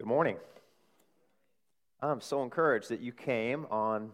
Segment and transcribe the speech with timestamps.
[0.00, 0.38] Good morning.
[2.00, 4.12] I'm so encouraged that you came on,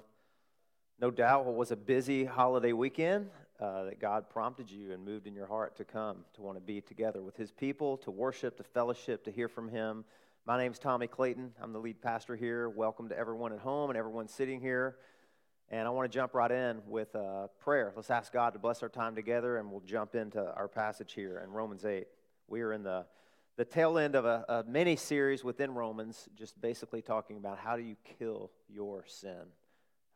[1.01, 3.29] no doubt, what was a busy holiday weekend,
[3.61, 6.61] uh, that God prompted you and moved in your heart to come, to want to
[6.61, 10.05] be together with His people, to worship, to fellowship, to hear from Him.
[10.45, 11.53] My name's Tommy Clayton.
[11.63, 12.69] I'm the lead pastor here.
[12.69, 14.97] Welcome to everyone at home and everyone sitting here.
[15.71, 17.93] And I want to jump right in with uh, prayer.
[17.95, 21.41] Let's ask God to bless our time together, and we'll jump into our passage here
[21.45, 22.09] in Romans 8.
[22.49, 23.07] We are in the
[23.57, 27.77] the tail end of a, a mini series within Romans, just basically talking about how
[27.77, 29.47] do you kill your sin?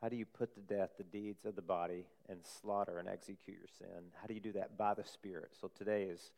[0.03, 3.57] How do you put to death the deeds of the body and slaughter and execute
[3.59, 4.05] your sin?
[4.21, 5.51] How do you do that by the Spirit?
[5.61, 6.33] So today is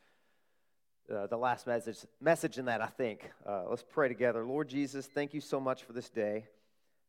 [1.12, 3.30] uh, the last message, message in that, I think.
[3.46, 4.44] Uh, let's pray together.
[4.44, 6.46] Lord Jesus, thank you so much for this day.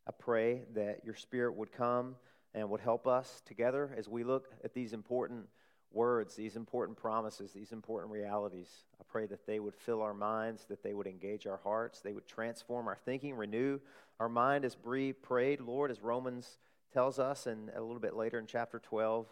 [0.07, 2.15] I pray that your Spirit would come
[2.53, 5.47] and would help us together as we look at these important
[5.93, 8.69] words, these important promises, these important realities.
[8.99, 12.13] I pray that they would fill our minds, that they would engage our hearts, they
[12.13, 13.79] would transform our thinking, renew
[14.19, 16.57] our mind as Bree prayed, Lord, as Romans
[16.93, 19.27] tells us, and a little bit later in chapter 12.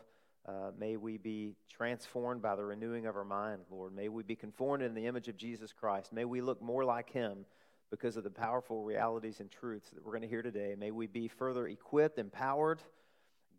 [0.47, 3.93] Uh, may we be transformed by the renewing of our mind, Lord.
[3.95, 6.11] May we be conformed in the image of Jesus Christ.
[6.11, 7.45] May we look more like Him
[7.91, 10.75] because of the powerful realities and truths that we're going to hear today.
[10.77, 12.81] May we be further equipped, empowered,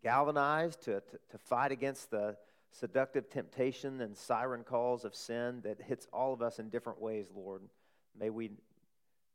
[0.03, 2.35] galvanized to, to, to fight against the,
[2.73, 7.27] seductive temptation and siren calls of sin that hits all of us in different ways,
[7.33, 7.61] Lord.
[8.19, 8.51] May we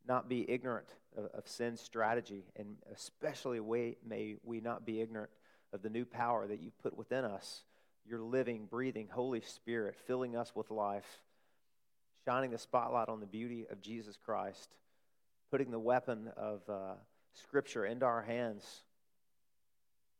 [0.06, 5.30] not be ignorant of, of sin's strategy, and especially we, may we not be ignorant
[5.72, 7.62] of the new power that you've put within us,
[8.04, 11.20] your living, breathing Holy Spirit, filling us with life,
[12.24, 14.74] shining the spotlight on the beauty of Jesus Christ,
[15.50, 16.94] putting the weapon of uh,
[17.34, 18.64] Scripture into our hands.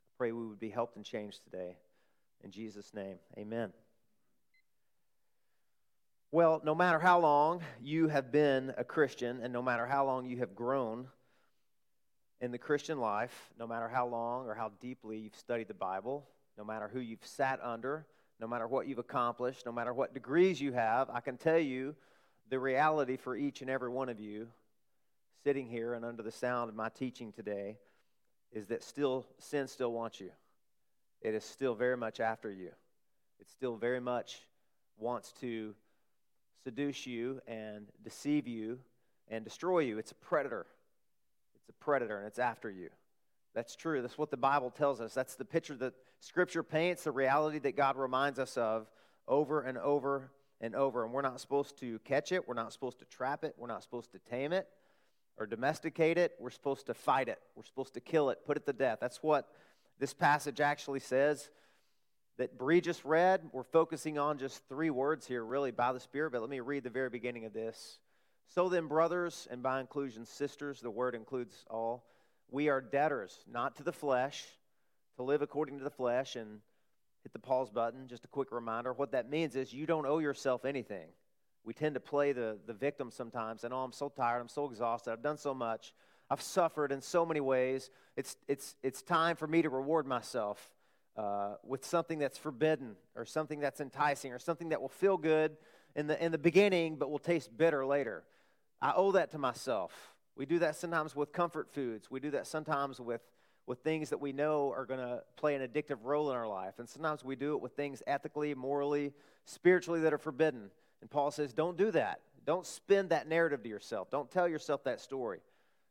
[0.07, 1.77] I pray we would be helped and changed today.
[2.45, 3.73] In Jesus' name, amen.
[6.31, 10.27] Well, no matter how long you have been a Christian, and no matter how long
[10.27, 11.09] you have grown
[12.41, 16.29] in the Christian life, no matter how long or how deeply you've studied the Bible,
[16.57, 18.07] no matter who you've sat under,
[18.41, 21.95] no matter what you've accomplished, no matter what degrees you have, I can tell you
[22.51, 24.49] the reality for each and every one of you
[25.45, 27.79] sitting here and under the sound of my teaching today
[28.53, 30.31] is that still sin still wants you
[31.23, 32.71] it is still very much after you.
[33.41, 34.41] It still very much
[34.99, 35.75] wants to
[36.65, 38.79] seduce you and deceive you
[39.29, 39.99] and destroy you.
[39.99, 40.67] It's a predator.
[41.57, 42.91] It's a predator and it's after you.
[43.55, 44.03] That's true.
[44.03, 45.15] That's what the Bible tells us.
[45.15, 48.89] That's the picture that Scripture paints, the reality that God reminds us of
[49.27, 50.31] over and over
[50.61, 51.05] and over.
[51.05, 52.47] And we're not supposed to catch it.
[52.47, 53.55] We're not supposed to trap it.
[53.57, 54.69] We're not supposed to tame it
[55.39, 56.33] or domesticate it.
[56.41, 57.39] We're supposed to fight it.
[57.55, 58.99] We're supposed to kill it, put it to death.
[59.01, 59.49] That's what
[59.99, 61.51] this passage actually says
[62.39, 63.43] that Bree just read.
[63.53, 66.85] We're focusing on just three words here, really, by the Spirit, but let me read
[66.85, 67.99] the very beginning of this.
[68.47, 72.07] So then, brothers, and by inclusion, sisters, the word includes all,
[72.51, 74.45] we are debtors, not to the flesh,
[75.17, 76.61] to live according to the flesh, and
[77.23, 78.09] hit the pause button.
[78.09, 78.93] Just a quick reminder.
[78.93, 81.09] What that means is you don't owe yourself anything.
[81.65, 84.65] We tend to play the, the victim sometimes, and oh, I'm so tired, I'm so
[84.67, 85.93] exhausted, I've done so much.
[86.31, 87.91] I've suffered in so many ways.
[88.17, 90.71] It's, it's, it's time for me to reward myself
[91.17, 95.57] uh, with something that's forbidden or something that's enticing or something that will feel good
[95.97, 98.25] in the, in the beginning but will taste bitter later.
[98.81, 99.93] I owe that to myself.
[100.37, 102.11] We do that sometimes with comfort foods.
[102.11, 103.23] We do that sometimes with,
[103.67, 106.75] with things that we know are going to play an addictive role in our life.
[106.79, 109.13] And sometimes we do it with things ethically, morally,
[109.47, 110.71] spiritually that are forbidden.
[111.01, 112.21] And Paul says, don't do that.
[112.47, 114.11] Don't spin that narrative to yourself.
[114.11, 115.41] Don't tell yourself that story.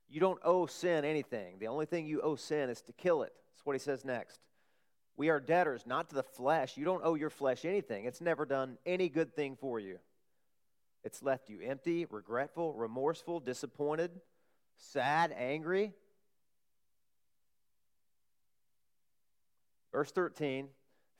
[0.09, 1.59] You don't owe sin anything.
[1.59, 3.33] The only thing you owe sin is to kill it.
[3.53, 4.39] That's what he says next.
[5.17, 6.77] We are debtors, not to the flesh.
[6.77, 8.05] You don't owe your flesh anything.
[8.05, 9.99] It's never done any good thing for you.
[11.03, 14.11] It's left you empty, regretful, remorseful, disappointed,
[14.77, 15.93] sad, angry.
[19.91, 20.67] Verse 13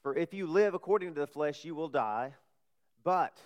[0.04, 2.34] For if you live according to the flesh, you will die.
[3.04, 3.38] But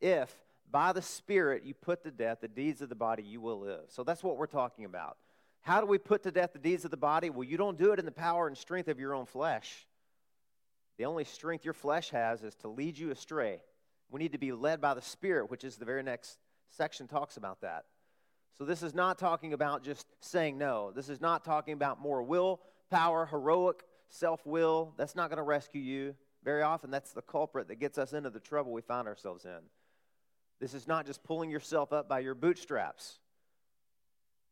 [0.00, 0.34] if
[0.72, 3.84] by the Spirit you put to death the deeds of the body, you will live.
[3.88, 5.18] So that's what we're talking about.
[5.60, 7.30] How do we put to death the deeds of the body?
[7.30, 9.86] Well, you don't do it in the power and strength of your own flesh.
[10.98, 13.60] The only strength your flesh has is to lead you astray.
[14.10, 16.38] We need to be led by the Spirit, which is the very next
[16.70, 17.84] section talks about that.
[18.58, 20.90] So this is not talking about just saying no.
[20.90, 22.60] This is not talking about more will,
[22.90, 24.92] power, heroic self will.
[24.96, 26.14] That's not going to rescue you.
[26.44, 29.60] Very often, that's the culprit that gets us into the trouble we find ourselves in.
[30.62, 33.18] This is not just pulling yourself up by your bootstraps.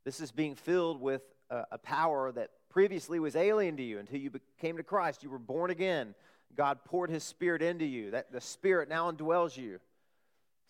[0.05, 4.19] This is being filled with a, a, power that previously was alien to you until
[4.19, 5.23] you came to Christ.
[5.23, 6.17] You were born again.
[6.57, 8.11] God poured his spirit into you.
[8.11, 9.79] That the spirit now indwells you.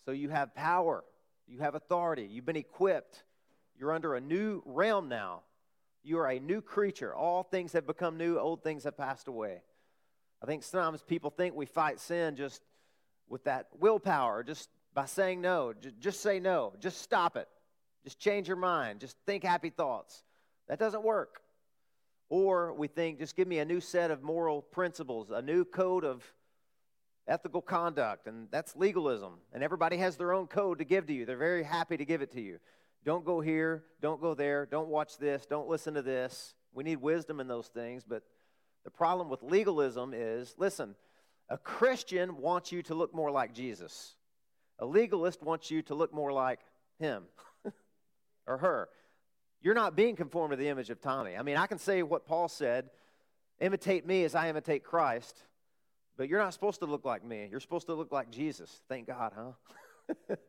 [0.05, 1.03] So you have power.
[1.47, 2.29] You have authority.
[2.31, 3.23] You've been equipped
[3.79, 5.41] You're under a new realm now.
[6.03, 7.15] You are a new creature.
[7.15, 9.63] All things have become new, old things have passed away.
[10.43, 12.61] I think sometimes people think we fight sin just
[13.27, 15.73] with that willpower, just by saying no.
[15.99, 16.73] Just say no.
[16.79, 17.47] Just stop it.
[18.03, 18.99] Just change your mind.
[18.99, 20.23] Just think happy thoughts.
[20.67, 21.41] That doesn't work.
[22.29, 26.05] Or we think, just give me a new set of moral principles, a new code
[26.05, 26.23] of
[27.27, 29.33] ethical conduct, and that's legalism.
[29.53, 31.25] And everybody has their own code to give to you.
[31.25, 32.59] They're very happy to give it to you.
[33.03, 36.53] Don't go here, don't go there, don't watch this, don't listen to this.
[36.73, 38.23] We need wisdom in those things, but
[38.83, 40.95] the problem with legalism is listen,
[41.49, 44.15] a Christian wants you to look more like Jesus.
[44.81, 46.59] A legalist wants you to look more like
[46.99, 47.23] him
[48.47, 48.89] or her.
[49.61, 51.37] You're not being conformed to the image of Tommy.
[51.37, 52.89] I mean, I can say what Paul said
[53.59, 55.37] imitate me as I imitate Christ,
[56.17, 57.47] but you're not supposed to look like me.
[57.49, 58.81] You're supposed to look like Jesus.
[58.89, 60.35] Thank God, huh?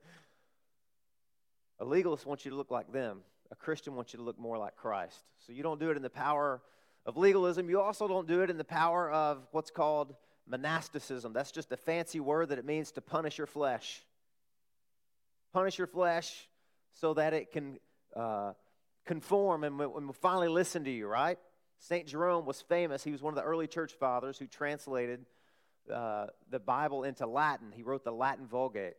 [1.79, 3.21] A legalist wants you to look like them.
[3.51, 5.19] A Christian wants you to look more like Christ.
[5.47, 6.63] So you don't do it in the power
[7.05, 7.69] of legalism.
[7.69, 10.15] You also don't do it in the power of what's called
[10.47, 11.33] monasticism.
[11.35, 14.03] That's just a fancy word that it means to punish your flesh.
[15.53, 16.49] Punish your flesh
[16.95, 17.79] so that it can
[18.17, 18.53] uh,
[19.05, 19.87] conform and we
[20.21, 21.39] finally listen to you, right?
[21.79, 22.07] St.
[22.07, 23.03] Jerome was famous.
[23.03, 25.27] He was one of the early church fathers who translated
[25.93, 27.73] uh, the Bible into Latin.
[27.75, 28.95] He wrote the Latin Vulgate.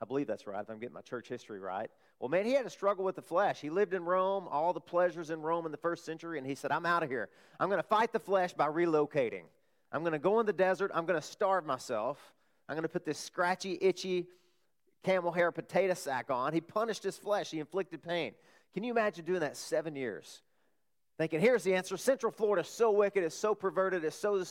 [0.00, 1.90] I believe that's right, if I'm getting my church history right.
[2.20, 3.60] Well, man, he had a struggle with the flesh.
[3.60, 6.54] He lived in Rome, all the pleasures in Rome in the first century, and he
[6.54, 7.28] said, I'm out of here.
[7.58, 9.44] I'm going to fight the flesh by relocating.
[9.90, 10.90] I'm going to go in the desert.
[10.94, 12.18] I'm going to starve myself.
[12.68, 14.26] I'm going to put this scratchy, itchy
[15.06, 16.52] camel hair potato sack on.
[16.52, 18.32] He punished his flesh, he inflicted pain.
[18.74, 20.42] Can you imagine doing that seven years?
[21.16, 24.42] Thinking, here's the answer Central Florida is so wicked, it's so perverted, it's so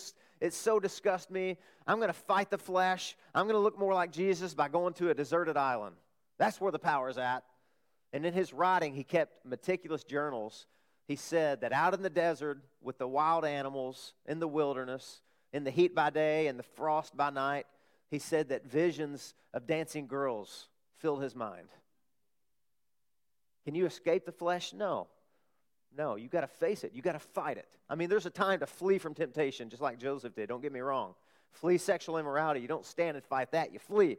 [0.41, 1.57] it so disgusts me.
[1.85, 3.15] I'm going to fight the flesh.
[3.33, 5.95] I'm going to look more like Jesus by going to a deserted island.
[6.37, 7.43] That's where the power is at.
[8.11, 10.67] And in his writing, he kept meticulous journals.
[11.07, 15.21] He said that out in the desert with the wild animals, in the wilderness,
[15.53, 17.65] in the heat by day and the frost by night,
[18.09, 20.67] he said that visions of dancing girls
[20.97, 21.67] filled his mind.
[23.63, 24.73] Can you escape the flesh?
[24.73, 25.07] No.
[25.97, 26.91] No, you got to face it.
[26.93, 27.67] You got to fight it.
[27.89, 30.49] I mean, there's a time to flee from temptation, just like Joseph did.
[30.49, 31.15] Don't get me wrong.
[31.51, 32.59] Flee sexual immorality.
[32.59, 34.17] You don't stand and fight that, you flee.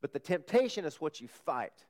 [0.00, 1.84] But the temptation is what you fight.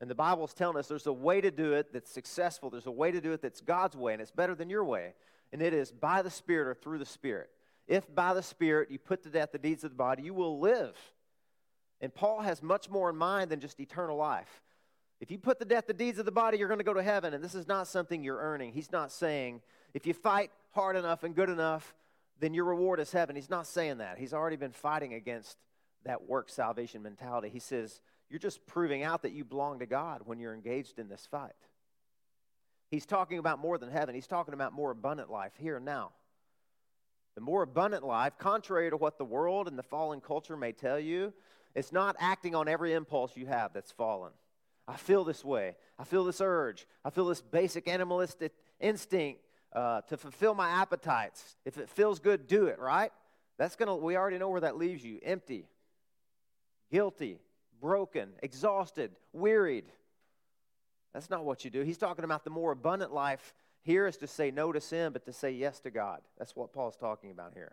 [0.00, 2.70] And the Bible is telling us there's a way to do it that's successful.
[2.70, 5.12] There's a way to do it that's God's way, and it's better than your way.
[5.52, 7.50] And it is by the Spirit or through the Spirit.
[7.90, 10.60] If by the Spirit you put to death the deeds of the body, you will
[10.60, 10.96] live.
[12.00, 14.62] And Paul has much more in mind than just eternal life.
[15.20, 17.02] If you put to death the deeds of the body, you're going to go to
[17.02, 17.34] heaven.
[17.34, 18.72] And this is not something you're earning.
[18.72, 19.60] He's not saying,
[19.92, 21.96] if you fight hard enough and good enough,
[22.38, 23.34] then your reward is heaven.
[23.34, 24.18] He's not saying that.
[24.18, 25.58] He's already been fighting against
[26.04, 27.48] that work salvation mentality.
[27.48, 28.00] He says,
[28.30, 31.50] you're just proving out that you belong to God when you're engaged in this fight.
[32.88, 36.12] He's talking about more than heaven, he's talking about more abundant life here and now.
[37.34, 40.98] The more abundant life, contrary to what the world and the fallen culture may tell
[40.98, 41.32] you,
[41.74, 44.32] it's not acting on every impulse you have that's fallen.
[44.88, 45.76] I feel this way.
[45.98, 46.86] I feel this urge.
[47.04, 49.40] I feel this basic animalistic instinct
[49.72, 51.56] uh, to fulfill my appetites.
[51.64, 53.12] If it feels good, do it, right?
[53.56, 55.66] That's going to, we already know where that leaves you empty,
[56.90, 57.38] guilty,
[57.80, 59.84] broken, exhausted, wearied.
[61.12, 61.82] That's not what you do.
[61.82, 65.24] He's talking about the more abundant life here is to say no to sin, but
[65.24, 66.20] to say yes to God.
[66.38, 67.72] That's what Paul's talking about here.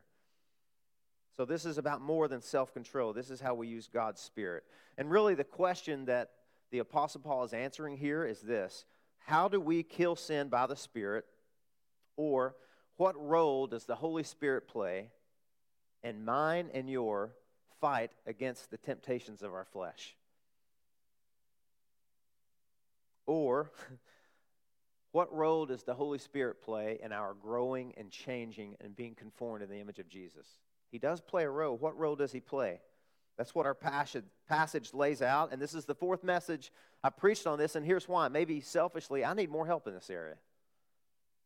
[1.36, 3.14] So, this is about more than self control.
[3.14, 4.64] This is how we use God's Spirit.
[4.98, 6.32] And really, the question that
[6.72, 8.86] the Apostle Paul is answering here is this
[9.20, 11.26] How do we kill sin by the Spirit?
[12.16, 12.56] Or
[12.96, 15.12] what role does the Holy Spirit play
[16.04, 17.32] in mine and your
[17.80, 20.16] fight against the temptations of our flesh?
[23.28, 23.72] Or
[25.18, 29.62] what role does the Holy Spirit play in our growing and changing and being conformed
[29.62, 30.46] to the image of Jesus?
[30.92, 31.76] He does play a role.
[31.76, 32.82] What role does he play?
[33.36, 35.52] That's what our passage, passage lays out.
[35.52, 36.72] And this is the fourth message
[37.04, 37.76] I preached on this.
[37.76, 38.28] And here's why.
[38.28, 40.36] Maybe selfishly, I need more help in this area.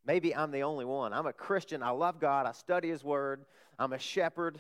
[0.06, 1.14] Maybe I'm the only one.
[1.14, 1.82] I'm a Christian.
[1.82, 2.46] I love God.
[2.46, 3.46] I study His Word.
[3.80, 4.60] I'm a shepherd.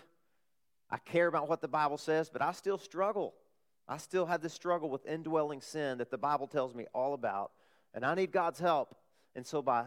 [0.90, 3.34] I care about what the Bible says, but I still struggle.
[3.90, 7.52] I still have this struggle with indwelling sin that the Bible tells me all about.
[7.94, 8.96] And I need God's help.
[9.36, 9.86] And so by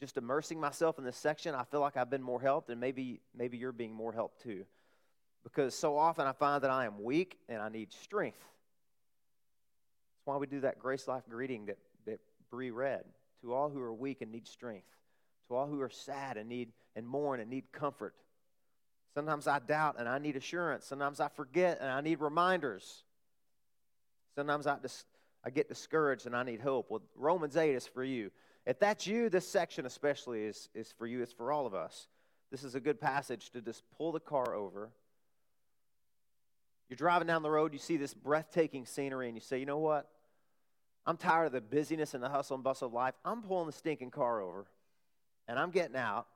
[0.00, 3.20] just immersing myself in this section, I feel like I've been more helped, and maybe,
[3.36, 4.64] maybe you're being more helped too
[5.42, 8.38] because so often I find that I am weak and I need strength.
[8.38, 12.20] That's why we do that GraceLife greeting that, that
[12.50, 13.04] Bree read.
[13.42, 14.86] To all who are weak and need strength,
[15.48, 18.14] to all who are sad and need and mourn and need comfort.
[19.14, 20.86] Sometimes I doubt and I need assurance.
[20.86, 23.02] Sometimes I forget and I need reminders.
[24.36, 25.06] Sometimes I just
[25.44, 26.90] I get discouraged and I need hope.
[26.90, 28.30] Well, Romans 8 is for you.
[28.64, 31.20] If that's you, this section especially is, is for you.
[31.22, 32.06] It's for all of us.
[32.50, 34.90] This is a good passage to just pull the car over.
[36.88, 39.78] You're driving down the road, you see this breathtaking scenery, and you say, you know
[39.78, 40.08] what?
[41.06, 43.14] I'm tired of the busyness and the hustle and bustle of life.
[43.24, 44.66] I'm pulling the stinking car over,
[45.48, 46.26] and I'm getting out,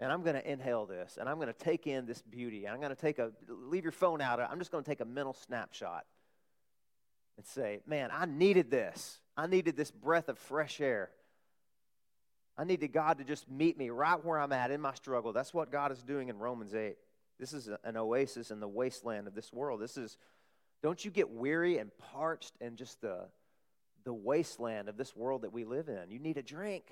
[0.00, 2.64] and I'm going to inhale this, and I'm going to take in this beauty.
[2.64, 4.40] And I'm going to take a, leave your phone out.
[4.40, 6.06] I'm just going to take a mental snapshot
[7.38, 9.18] and say, man, I needed this.
[9.36, 11.08] I needed this breath of fresh air.
[12.58, 15.32] I needed God to just meet me right where I'm at in my struggle.
[15.32, 16.96] That's what God is doing in Romans 8.
[17.38, 19.80] This is an oasis in the wasteland of this world.
[19.80, 20.18] This is,
[20.82, 23.20] don't you get weary and parched and just the,
[24.02, 26.10] the wasteland of this world that we live in?
[26.10, 26.82] You need a drink.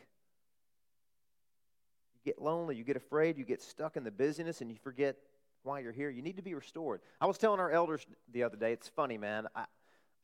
[2.14, 5.16] You get lonely, you get afraid, you get stuck in the busyness, and you forget
[5.64, 6.08] why you're here.
[6.08, 7.00] You need to be restored.
[7.20, 9.48] I was telling our elders the other day, it's funny, man.
[9.56, 9.64] I,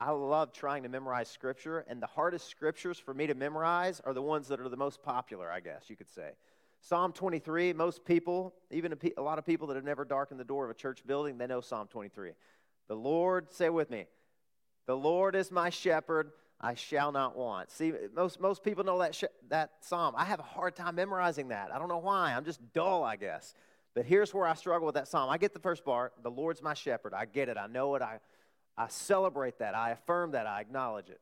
[0.02, 4.12] I love trying to memorize scripture, and the hardest scriptures for me to memorize are
[4.12, 6.32] the ones that are the most popular, I guess you could say.
[6.80, 10.44] Psalm 23, most people, even a, a, lot of people that have never darkened the
[10.44, 12.32] door of a church building, they know Psalm 23.
[12.88, 14.06] The Lord, say with me,
[14.86, 17.70] the Lord is my shepherd, I shall not want.
[17.70, 20.14] See, most, most people know that, sh- that psalm.
[20.16, 21.72] I have a hard time memorizing that.
[21.72, 22.34] I don't know why.
[22.34, 23.54] I'm just dull, I guess.
[23.94, 25.30] But here's where I struggle with that psalm.
[25.30, 27.14] I get the first part, the Lord's my shepherd.
[27.14, 27.56] I get it.
[27.56, 28.02] I know it.
[28.02, 28.18] I,
[28.76, 29.74] I celebrate that.
[29.74, 30.46] I affirm that.
[30.46, 31.20] I acknowledge it.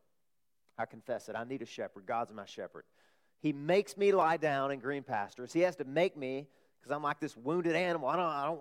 [0.78, 1.36] I confess it.
[1.36, 2.06] I need a shepherd.
[2.06, 2.84] God's my shepherd.
[3.40, 5.52] He makes me lie down in green pastures.
[5.52, 6.46] He has to make me
[6.80, 8.08] because I'm like this wounded animal.
[8.08, 8.60] I don't, I don't,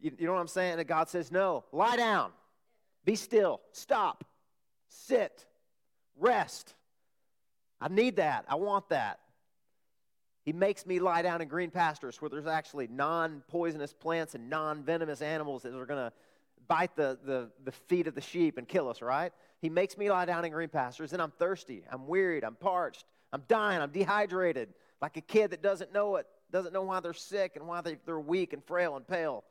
[0.00, 0.78] you, you know what I'm saying?
[0.78, 2.30] And God says, no, lie down,
[3.04, 4.24] be still, stop,
[4.88, 5.46] sit,
[6.18, 6.74] rest.
[7.80, 8.44] I need that.
[8.48, 9.20] I want that.
[10.44, 14.48] He makes me lie down in green pastures where there's actually non poisonous plants and
[14.48, 16.12] non venomous animals that are going to
[16.68, 19.32] bite the, the, the feet of the sheep and kill us, right?
[19.60, 23.04] He makes me lie down in green pastures, and I'm thirsty, I'm wearied, I'm parched,
[23.32, 27.12] I'm dying, I'm dehydrated, like a kid that doesn't know it, doesn't know why they're
[27.12, 29.44] sick and why they, they're weak and frail and pale.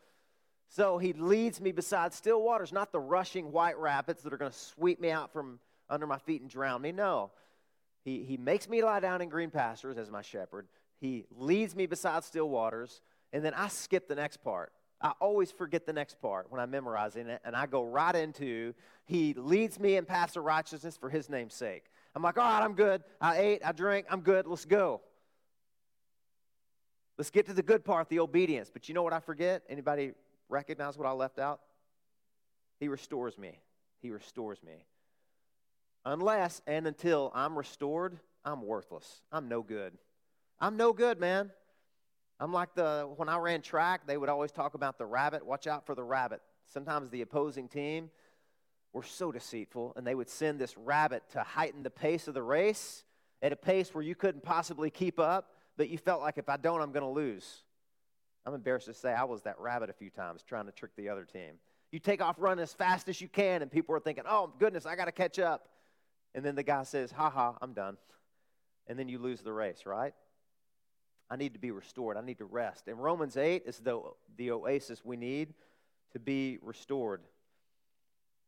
[0.70, 4.52] So he leads me beside still waters, not the rushing white rapids that are going
[4.52, 6.92] to sweep me out from under my feet and drown me.
[6.92, 7.32] No.
[8.04, 10.68] He, he makes me lie down in green pastures as my shepherd.
[11.00, 13.02] He leads me beside still waters.
[13.34, 14.72] And then I skip the next part.
[15.02, 18.74] I always forget the next part when I'm memorizing it, and I go right into
[19.06, 21.86] He leads me in paths of righteousness for His name's sake.
[22.16, 23.04] I'm like, all right, I'm good.
[23.20, 24.48] I ate, I drank, I'm good.
[24.48, 25.02] Let's go.
[27.18, 28.70] Let's get to the good part, the obedience.
[28.72, 29.64] But you know what I forget?
[29.70, 30.14] Anybody
[30.50, 31.62] recognize what I left out?
[32.80, 33.60] He restores me.
[34.02, 34.86] He restores me.
[36.04, 39.22] Unless and until I'm restored, I'm worthless.
[39.32, 39.94] I'm no good.
[40.60, 41.52] I'm no good, man.
[42.40, 45.46] I'm like the, when I ran track, they would always talk about the rabbit.
[45.46, 46.42] Watch out for the rabbit.
[46.66, 48.10] Sometimes the opposing team
[48.92, 52.44] were so deceitful, and they would send this rabbit to heighten the pace of the
[52.44, 53.04] race
[53.42, 56.58] at a pace where you couldn't possibly keep up, but you felt like if I
[56.58, 57.64] don't, I'm going to lose.
[58.46, 61.10] I'm embarrassed to say I was that rabbit a few times trying to trick the
[61.10, 61.56] other team.
[61.92, 64.86] You take off running as fast as you can, and people are thinking, oh, goodness,
[64.86, 65.68] I got to catch up.
[66.34, 67.98] And then the guy says, ha ha, I'm done.
[68.88, 70.14] And then you lose the race, right?
[71.30, 72.18] I need to be restored.
[72.18, 72.88] I need to rest.
[72.88, 74.02] And Romans 8 is the,
[74.38, 75.54] the oasis we need
[76.14, 77.22] to be restored.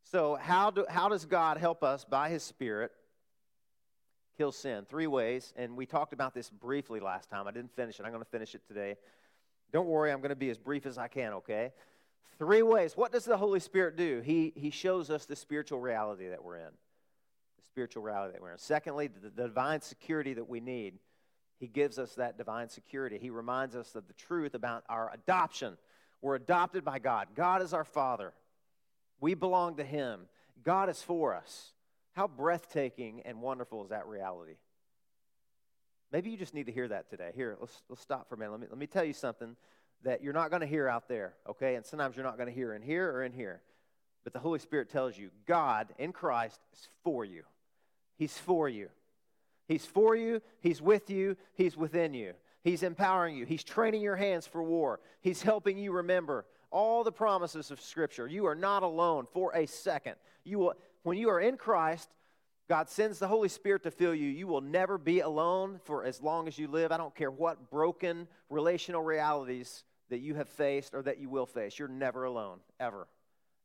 [0.03, 2.91] So, how, do, how does God help us by His Spirit
[4.37, 4.85] kill sin?
[4.89, 5.53] Three ways.
[5.57, 7.47] And we talked about this briefly last time.
[7.47, 8.03] I didn't finish it.
[8.03, 8.95] I'm going to finish it today.
[9.73, 11.73] Don't worry, I'm going to be as brief as I can, okay?
[12.37, 12.95] Three ways.
[12.95, 14.21] What does the Holy Spirit do?
[14.23, 16.71] He, he shows us the spiritual reality that we're in.
[17.57, 18.59] The spiritual reality that we're in.
[18.59, 20.93] Secondly, the, the divine security that we need.
[21.59, 23.17] He gives us that divine security.
[23.19, 25.77] He reminds us of the truth about our adoption.
[26.21, 27.29] We're adopted by God.
[27.35, 28.33] God is our Father.
[29.19, 30.27] We belong to Him.
[30.63, 31.71] God is for us.
[32.13, 34.57] How breathtaking and wonderful is that reality?
[36.11, 37.31] Maybe you just need to hear that today.
[37.35, 38.51] Here, let's, let's stop for a minute.
[38.51, 39.55] Let me, let me tell you something
[40.03, 41.75] that you're not going to hear out there, okay?
[41.75, 43.61] And sometimes you're not going to hear in here or in here.
[44.23, 47.43] But the Holy Spirit tells you God in Christ is for you.
[48.17, 48.89] He's for you.
[49.67, 52.33] He's for you, He's with you, He's within you.
[52.63, 57.11] He's empowering you, He's training your hands for war, He's helping you remember all the
[57.11, 58.27] promises of Scripture.
[58.27, 60.15] You are not alone for a second.
[60.43, 62.09] You will, when you are in Christ,
[62.67, 64.27] God sends the Holy Spirit to fill you.
[64.27, 66.91] You will never be alone for as long as you live.
[66.91, 71.45] I don't care what broken relational realities that you have faced or that you will
[71.45, 71.79] face.
[71.79, 73.07] You're never alone, ever.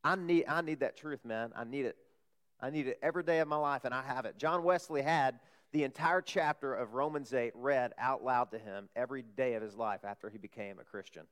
[0.04, 1.52] I need, I need that truth, man.
[1.56, 1.96] I need it.
[2.60, 4.38] I need it every day of my life, and I have it.
[4.38, 5.40] John Wesley had
[5.72, 9.74] the entire chapter of Romans 8 read out loud to him every day of his
[9.74, 11.22] life after he became a Christian.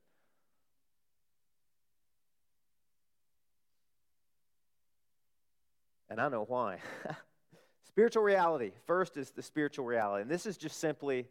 [6.09, 6.79] And I know why.
[7.87, 8.73] Spiritual reality.
[8.87, 10.23] First is the spiritual reality.
[10.23, 11.29] And this is just simply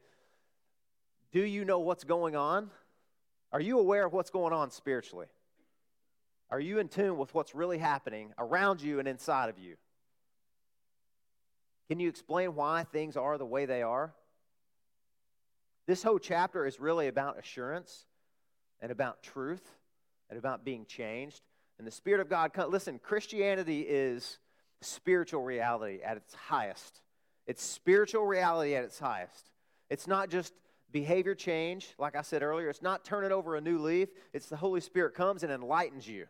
[1.31, 2.71] do you know what's going on?
[3.51, 5.27] Are you aware of what's going on spiritually?
[6.49, 9.75] Are you in tune with what's really happening around you and inside of you?
[11.89, 14.13] Can you explain why things are the way they are?
[15.87, 18.05] This whole chapter is really about assurance
[18.79, 19.67] and about truth
[20.29, 21.41] and about being changed.
[21.79, 24.37] And the Spirit of God, listen, Christianity is
[24.81, 27.01] spiritual reality at its highest.
[27.47, 29.49] It's spiritual reality at its highest.
[29.89, 30.53] It's not just
[30.91, 32.69] behavior change, like I said earlier.
[32.69, 34.09] It's not turning over a new leaf.
[34.31, 36.27] It's the Holy Spirit comes and enlightens you.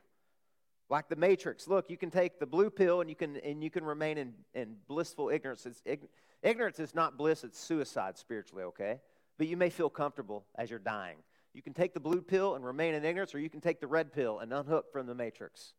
[0.89, 1.67] Like the Matrix.
[1.67, 4.33] Look, you can take the blue pill and you can, and you can remain in,
[4.55, 5.67] in blissful ignorance.
[6.41, 8.99] Ignorance is not bliss, it's suicide spiritually, okay?
[9.37, 11.17] But you may feel comfortable as you're dying.
[11.53, 13.87] You can take the blue pill and remain in ignorance, or you can take the
[13.87, 15.73] red pill and unhook from the Matrix.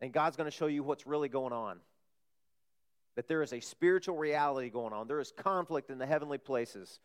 [0.00, 1.78] And God's going to show you what's really going on.
[3.16, 7.00] That there is a spiritual reality going on, there is conflict in the heavenly places.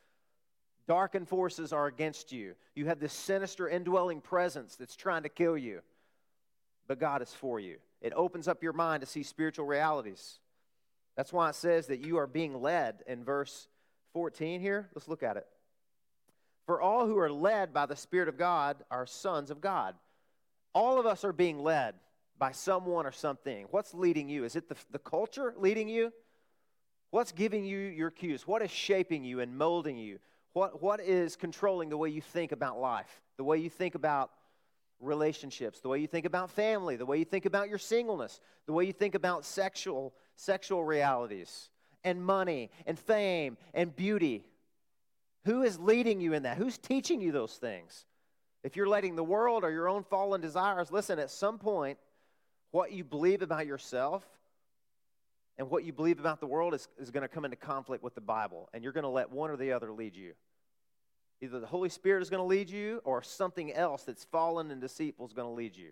[0.88, 2.56] Darkened forces are against you.
[2.74, 5.82] You have this sinister indwelling presence that's trying to kill you
[6.88, 7.78] but God is for you.
[8.02, 10.40] It opens up your mind to see spiritual realities.
[11.16, 13.68] That's why it says that you are being led in verse
[14.14, 14.90] 14 here.
[14.94, 15.48] Let's look at it.
[16.66, 19.96] For all who are led by the Spirit of God are sons of God.
[20.74, 21.96] All of us are being led
[22.38, 23.66] by someone or something.
[23.72, 24.44] What's leading you?
[24.44, 26.14] Is it the, the culture leading you?
[27.10, 28.46] What's giving you your cues?
[28.46, 30.20] What is shaping you and molding you?
[30.54, 34.32] What, what is controlling the way you think about life, the way you think about
[35.00, 38.74] relationships, the way you think about family, the way you think about your singleness, the
[38.74, 41.70] way you think about sexual sexual realities
[42.04, 44.46] and money and fame and beauty.
[45.46, 46.58] Who is leading you in that?
[46.58, 48.06] Who's teaching you those things?
[48.64, 51.98] If you're letting the world or your own fallen desires, listen, at some point,
[52.72, 54.26] what you believe about yourself
[55.58, 58.14] and what you believe about the world is, is going to come into conflict with
[58.14, 60.34] the Bible, and you're going to let one or the other lead you.
[61.42, 64.82] Either the Holy Spirit is going to lead you or something else that's fallen and
[64.82, 65.92] deceitful is going to lead you.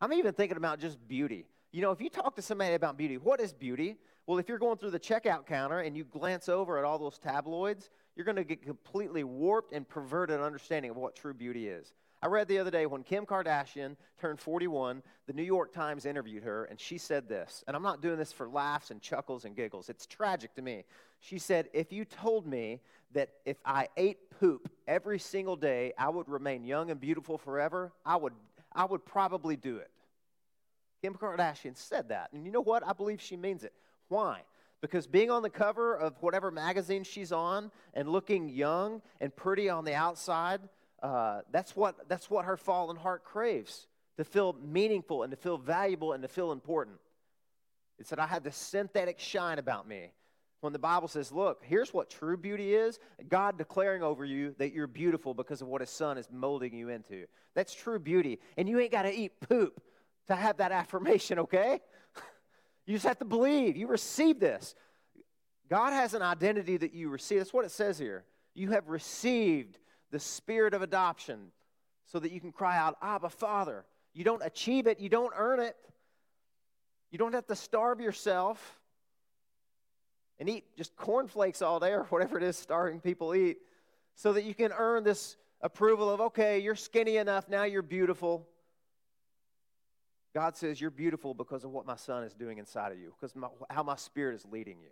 [0.00, 1.46] I'm even thinking about just beauty.
[1.72, 3.96] You know, if you talk to somebody about beauty, what is beauty?
[4.26, 7.18] Well, if you're going through the checkout counter and you glance over at all those
[7.18, 11.92] tabloids, you're going to get completely warped and perverted understanding of what true beauty is.
[12.20, 16.42] I read the other day when Kim Kardashian turned 41, the New York Times interviewed
[16.42, 19.54] her, and she said this, and I'm not doing this for laughs and chuckles and
[19.54, 19.88] giggles.
[19.88, 20.84] It's tragic to me.
[21.20, 22.80] She said, If you told me
[23.12, 27.92] that if I ate poop every single day, I would remain young and beautiful forever,
[28.04, 28.32] I would,
[28.72, 29.90] I would probably do it.
[31.02, 32.30] Kim Kardashian said that.
[32.32, 32.86] And you know what?
[32.86, 33.72] I believe she means it.
[34.08, 34.40] Why?
[34.80, 39.68] Because being on the cover of whatever magazine she's on and looking young and pretty
[39.68, 40.60] on the outside,
[41.02, 45.56] uh, that's, what, that's what her fallen heart craves to feel meaningful and to feel
[45.56, 46.96] valuable and to feel important.
[47.98, 50.10] It said, I had this synthetic shine about me.
[50.60, 54.72] When the Bible says, look, here's what true beauty is God declaring over you that
[54.72, 57.26] you're beautiful because of what His Son is molding you into.
[57.54, 58.40] That's true beauty.
[58.56, 59.80] And you ain't got to eat poop
[60.26, 61.80] to have that affirmation, okay?
[62.86, 63.76] you just have to believe.
[63.76, 64.74] You receive this.
[65.70, 67.38] God has an identity that you receive.
[67.38, 68.24] That's what it says here.
[68.54, 69.78] You have received
[70.10, 71.52] the spirit of adoption
[72.06, 73.84] so that you can cry out, Abba, Father.
[74.14, 75.76] You don't achieve it, you don't earn it.
[77.10, 78.78] You don't have to starve yourself
[80.38, 83.58] and eat just cornflakes all day or whatever it is starving people eat
[84.14, 88.46] so that you can earn this approval of, okay, you're skinny enough, now you're beautiful.
[90.34, 93.34] God says, You're beautiful because of what my son is doing inside of you, because
[93.34, 94.90] my, how my spirit is leading you.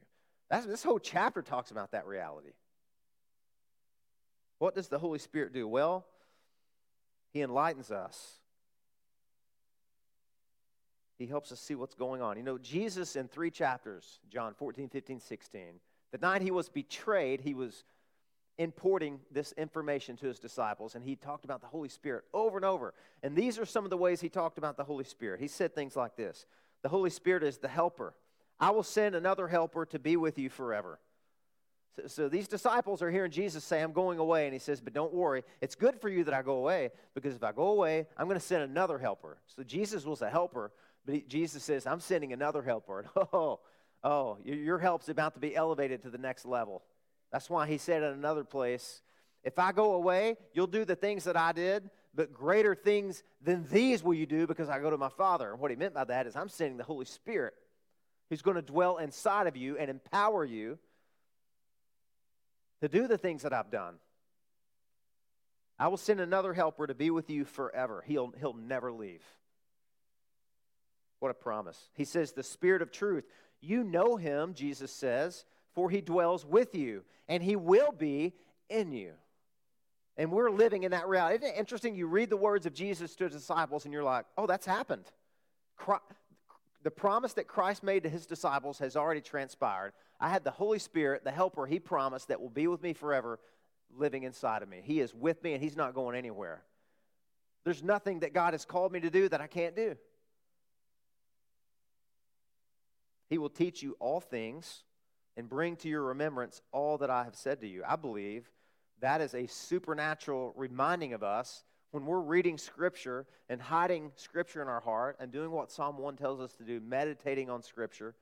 [0.51, 2.51] That's, this whole chapter talks about that reality.
[4.59, 5.67] What does the Holy Spirit do?
[5.69, 6.07] Well,
[7.33, 8.39] He enlightens us.
[11.19, 12.37] He helps us see what's going on.
[12.37, 15.63] You know, Jesus in three chapters, John 14, 15, 16,
[16.13, 17.85] the night he was betrayed, he was
[18.59, 22.65] importing this information to his disciples, and he talked about the Holy Spirit over and
[22.65, 22.95] over.
[23.23, 25.41] And these are some of the ways he talked about the Holy Spirit.
[25.41, 26.47] He said things like this
[26.83, 28.15] The Holy Spirit is the helper.
[28.59, 30.99] I will send another helper to be with you forever.
[31.97, 34.45] So, so, these disciples are hearing Jesus say, I'm going away.
[34.45, 35.45] And he says, But don't worry.
[35.61, 38.39] It's good for you that I go away because if I go away, I'm going
[38.39, 39.39] to send another helper.
[39.47, 40.73] So Jesus was a helper,
[41.07, 43.01] but he, Jesus says, I'm sending another helper.
[43.01, 43.61] And oh,
[44.05, 46.83] oh, your help's about to be elevated to the next level.
[47.33, 49.01] That's why he said in another place,
[49.43, 53.67] If I go away, you'll do the things that I did, but greater things than
[53.71, 55.51] these will you do because I go to my Father.
[55.51, 57.55] And what he meant by that is, I'm sending the Holy Spirit
[58.29, 60.79] who's going to dwell inside of you and empower you
[62.81, 63.95] to do the things that I've done.
[65.79, 68.03] I will send another helper to be with you forever.
[68.07, 69.23] He'll, he'll never leave.
[71.19, 71.91] What a promise.
[71.95, 73.25] He says, The Spirit of truth.
[73.61, 78.35] You know him, Jesus says, for he dwells with you, and he will be
[78.69, 79.13] in you.
[80.17, 81.37] And we're living in that reality.
[81.37, 81.95] Isn't it interesting?
[81.95, 85.05] You read the words of Jesus to his disciples, and you're like, oh, that's happened.
[86.87, 89.93] The promise that Christ made to his disciples has already transpired.
[90.21, 93.41] I had the Holy Spirit, the helper he promised that will be with me forever,
[93.99, 94.83] living inside of me.
[94.85, 96.63] He is with me, and he's not going anywhere.
[97.65, 99.97] There's nothing that God has called me to do that I can't do.
[103.31, 104.85] He will teach you all things
[105.37, 107.83] and bring to your remembrance all that I have said to you.
[107.85, 108.49] I believe
[109.01, 111.65] that is a supernatural reminding of us
[111.97, 116.17] when we're reading Scripture and hiding Scripture in our heart and doing what Psalm 1
[116.17, 118.15] tells us to do, meditating on Scripture,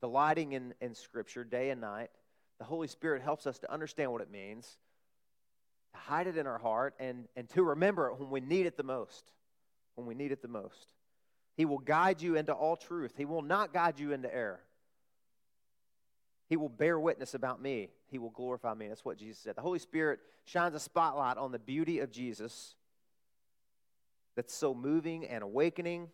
[0.00, 2.10] delighting in, in Scripture day and night.
[2.58, 4.78] The Holy Spirit helps us to understand what it means
[5.92, 8.76] to hide it in our heart, and, and to remember it when we need it
[8.76, 9.32] the most.
[9.96, 10.86] When we need it the most.
[11.56, 13.14] He will guide you into all truth.
[13.16, 14.60] He will not guide you into error.
[16.48, 17.90] He will bear witness about me.
[18.08, 18.86] He will glorify me.
[18.86, 19.56] That's what Jesus said.
[19.56, 22.76] The Holy Spirit shines a spotlight on the beauty of Jesus
[24.36, 26.08] that's so moving and awakening.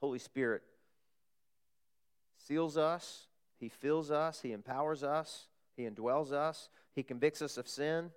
[0.00, 0.62] Holy Spirit
[2.38, 3.26] seals us,
[3.58, 8.10] He fills us, He empowers us, He indwells us, He convicts us of sin.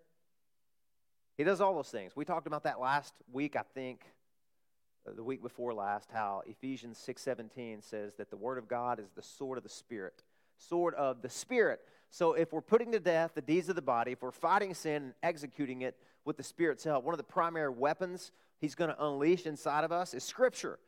[1.37, 2.15] He does all those things.
[2.15, 4.05] We talked about that last week, I think,
[5.07, 9.11] uh, the week before last, how Ephesians 6:17 says that the word of God is
[9.11, 10.23] the sword of the spirit.
[10.57, 11.85] Sword of the spirit.
[12.09, 15.03] So if we're putting to death the deeds of the body, if we're fighting sin
[15.03, 19.05] and executing it with the spirit's help, one of the primary weapons he's going to
[19.05, 20.79] unleash inside of us is scripture.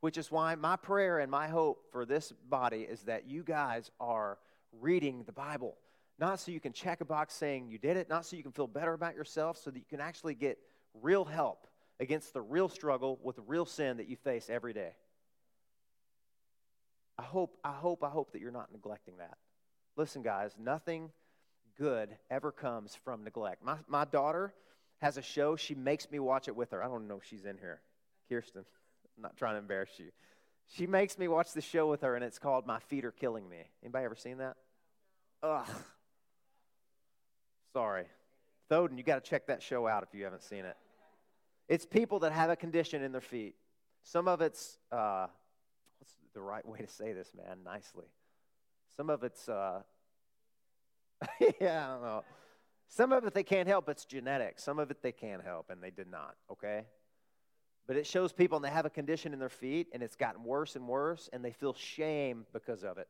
[0.00, 3.90] Which is why my prayer and my hope for this body is that you guys
[3.98, 4.38] are
[4.72, 5.76] reading the Bible
[6.18, 8.52] not so you can check a box saying you did it, not so you can
[8.52, 10.58] feel better about yourself, so that you can actually get
[10.94, 11.68] real help
[12.00, 14.92] against the real struggle with the real sin that you face every day.
[17.16, 19.38] I hope, I hope, I hope that you're not neglecting that.
[19.96, 21.10] Listen, guys, nothing
[21.76, 23.64] good ever comes from neglect.
[23.64, 24.52] My, my daughter
[24.98, 25.56] has a show.
[25.56, 26.82] She makes me watch it with her.
[26.82, 27.80] I don't know if she's in here.
[28.28, 28.64] Kirsten,
[29.16, 30.10] I'm not trying to embarrass you.
[30.66, 33.48] She makes me watch the show with her, and it's called My Feet Are Killing
[33.48, 33.58] Me.
[33.82, 34.56] Anybody ever seen that?
[35.42, 35.66] Ugh,
[37.72, 38.06] Sorry.
[38.70, 40.76] Thoden, you got to check that show out if you haven't seen it.
[41.68, 43.54] It's people that have a condition in their feet.
[44.02, 45.26] Some of it's, uh,
[45.98, 48.06] what's the right way to say this, man, nicely?
[48.96, 49.82] Some of it's, uh,
[51.60, 52.24] yeah, I don't know.
[52.88, 54.58] Some of it they can't help, it's genetic.
[54.58, 56.86] Some of it they can't help, and they did not, okay?
[57.86, 60.44] But it shows people and they have a condition in their feet, and it's gotten
[60.44, 63.08] worse and worse, and they feel shame because of it.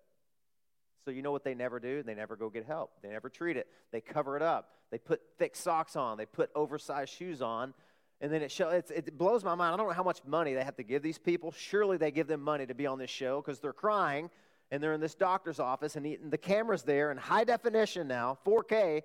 [1.05, 2.03] So you know what they never do?
[2.03, 2.91] They never go get help.
[3.03, 3.67] They never treat it.
[3.93, 4.71] They cover it up.
[4.91, 6.19] They put thick socks on.
[6.19, 7.73] They put oversized shoes on.
[8.21, 9.75] And then it show, it blows my mind.
[9.75, 11.53] I don't know how much money they have to give these people.
[11.53, 14.29] Surely they give them money to be on this show because they're crying
[14.71, 18.09] and they're in this doctor's office and, he, and the camera's there in high definition
[18.09, 19.03] now, 4K,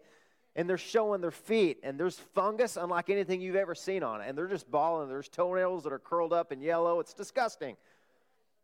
[0.55, 4.29] and they're showing their feet and there's fungus unlike anything you've ever seen on it.
[4.29, 5.09] And they're just bawling.
[5.09, 6.99] There's toenails that are curled up and yellow.
[6.99, 7.75] It's disgusting.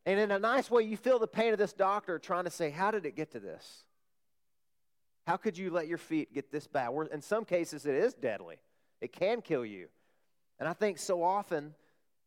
[0.06, 2.70] And in a nice way, you feel the pain of this doctor trying to say,
[2.70, 3.84] How did it get to this?
[5.28, 6.92] How could you let your feet get this bad?
[7.12, 8.58] In some cases, it is deadly,
[9.02, 9.88] it can kill you.
[10.60, 11.74] And I think so often,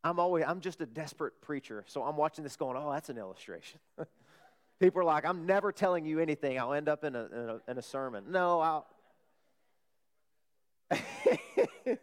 [0.05, 1.85] I'm always, I'm just a desperate preacher.
[1.87, 3.81] So I'm watching this going, Oh, that's an illustration.
[4.81, 6.59] People are like, I'm never telling you anything.
[6.59, 8.25] I'll end up in a, in a, in a sermon.
[8.29, 8.87] No, I'll.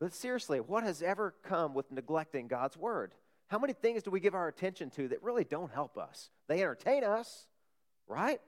[0.00, 3.14] but seriously, what has ever come with neglecting God's word?
[3.48, 6.30] How many things do we give our attention to that really don't help us?
[6.48, 7.46] They entertain us,
[8.08, 8.40] right?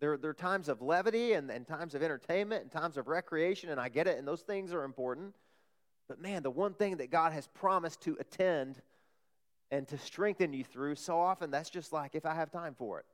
[0.00, 3.70] There, there are times of levity and, and times of entertainment and times of recreation,
[3.70, 5.34] and I get it, and those things are important.
[6.08, 8.80] But man, the one thing that God has promised to attend
[9.70, 12.98] and to strengthen you through, so often that's just like if I have time for
[12.98, 13.06] it.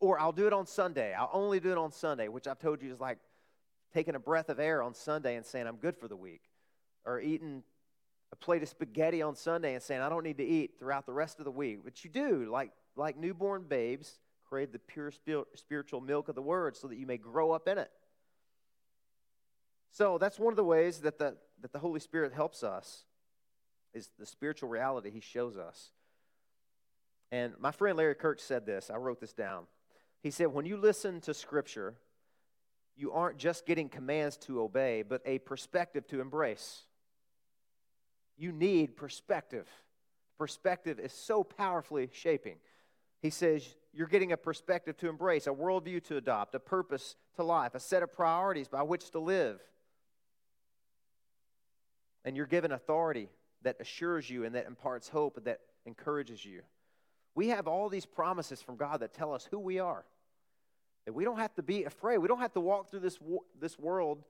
[0.00, 1.12] Or I'll do it on Sunday.
[1.12, 3.18] I'll only do it on Sunday, which I've told you is like
[3.92, 6.42] taking a breath of air on Sunday and saying, I'm good for the week.
[7.04, 7.62] Or eating
[8.32, 11.12] a plate of spaghetti on Sunday and saying, I don't need to eat throughout the
[11.12, 11.80] rest of the week.
[11.84, 15.12] But you do, like, like newborn babes, crave the pure
[15.54, 17.90] spiritual milk of the word so that you may grow up in it.
[19.90, 23.04] So that's one of the ways that the, that the Holy Spirit helps us,
[23.94, 25.90] is the spiritual reality he shows us.
[27.30, 28.90] And my friend Larry Kirk said this.
[28.90, 29.64] I wrote this down.
[30.22, 31.94] He said, When you listen to Scripture,
[32.98, 36.82] you aren't just getting commands to obey, but a perspective to embrace
[38.38, 39.66] you need perspective.
[40.38, 42.56] Perspective is so powerfully shaping.
[43.20, 47.42] He says, You're getting a perspective to embrace, a worldview to adopt, a purpose to
[47.42, 49.60] life, a set of priorities by which to live.
[52.24, 53.28] And you're given authority
[53.62, 56.62] that assures you and that imparts hope, and that encourages you.
[57.34, 60.04] We have all these promises from God that tell us who we are.
[61.10, 62.18] We don't have to be afraid.
[62.18, 63.18] We don't have to walk through this,
[63.60, 64.22] this world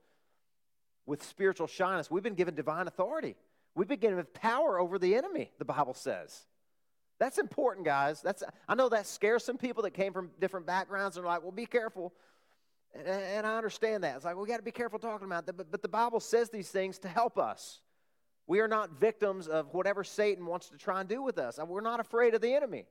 [1.06, 2.10] with spiritual shyness.
[2.10, 3.36] We've been given divine authority.
[3.74, 6.46] We've been given power over the enemy, the Bible says.
[7.18, 8.20] That's important, guys.
[8.22, 11.42] That's, I know that scares some people that came from different backgrounds and are like,
[11.42, 12.12] well, be careful.
[12.94, 14.16] And, and I understand that.
[14.16, 15.56] It's like, we got to be careful talking about that.
[15.56, 17.80] But, but the Bible says these things to help us.
[18.46, 21.58] We are not victims of whatever Satan wants to try and do with us.
[21.64, 22.86] We're not afraid of the enemy.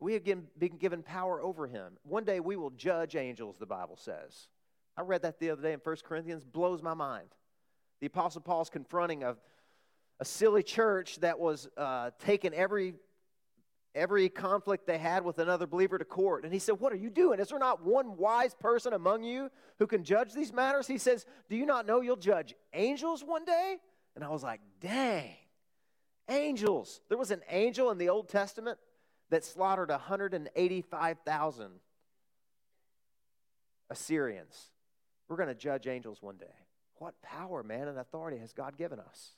[0.00, 1.94] We have been given power over him.
[2.02, 4.48] One day we will judge angels, the Bible says.
[4.96, 7.28] I read that the other day in 1 Corinthians, blows my mind.
[8.00, 9.36] The Apostle Paul's confronting a,
[10.20, 12.94] a silly church that was uh, taking every
[13.94, 16.44] every conflict they had with another believer to court.
[16.44, 17.40] And he said, What are you doing?
[17.40, 20.86] Is there not one wise person among you who can judge these matters?
[20.86, 23.76] He says, Do you not know you'll judge angels one day?
[24.14, 25.36] And I was like, Dang,
[26.28, 27.00] angels.
[27.08, 28.78] There was an angel in the Old Testament
[29.34, 31.70] that slaughtered 185,000
[33.90, 34.70] Assyrians.
[35.26, 36.54] We're going to judge angels one day.
[36.98, 39.32] What power, man, and authority has God given us?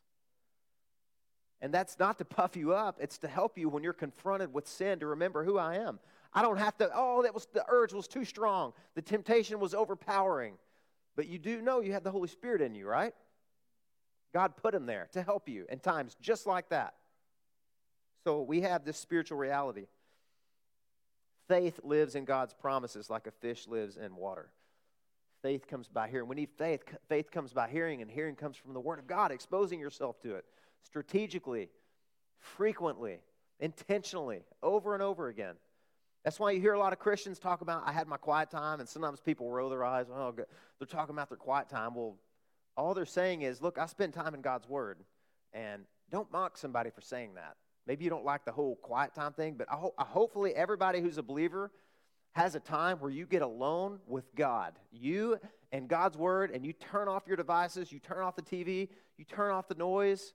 [1.62, 4.68] And that's not to puff you up, it's to help you when you're confronted with
[4.68, 5.98] sin to remember who I am.
[6.34, 8.74] I don't have to, oh, that was the urge was too strong.
[8.96, 10.58] The temptation was overpowering.
[11.16, 13.14] But you do know you have the Holy Spirit in you, right?
[14.34, 16.92] God put him there to help you in times just like that.
[18.26, 19.86] So we have this spiritual reality.
[21.46, 24.50] Faith lives in God's promises like a fish lives in water.
[25.42, 26.26] Faith comes by hearing.
[26.26, 26.82] We need faith.
[27.08, 30.34] Faith comes by hearing, and hearing comes from the Word of God, exposing yourself to
[30.34, 30.44] it
[30.82, 31.68] strategically,
[32.40, 33.20] frequently,
[33.60, 35.54] intentionally, over and over again.
[36.24, 38.80] That's why you hear a lot of Christians talk about, I had my quiet time,
[38.80, 41.94] and sometimes people roll their eyes, oh, they're talking about their quiet time.
[41.94, 42.16] Well,
[42.76, 44.98] all they're saying is, look, I spend time in God's Word,
[45.52, 47.54] and don't mock somebody for saying that.
[47.86, 51.00] Maybe you don't like the whole quiet time thing, but I ho- I hopefully everybody
[51.00, 51.70] who's a believer
[52.32, 54.74] has a time where you get alone with God.
[54.92, 55.38] You
[55.72, 59.24] and God's Word, and you turn off your devices, you turn off the TV, you
[59.24, 60.34] turn off the noise,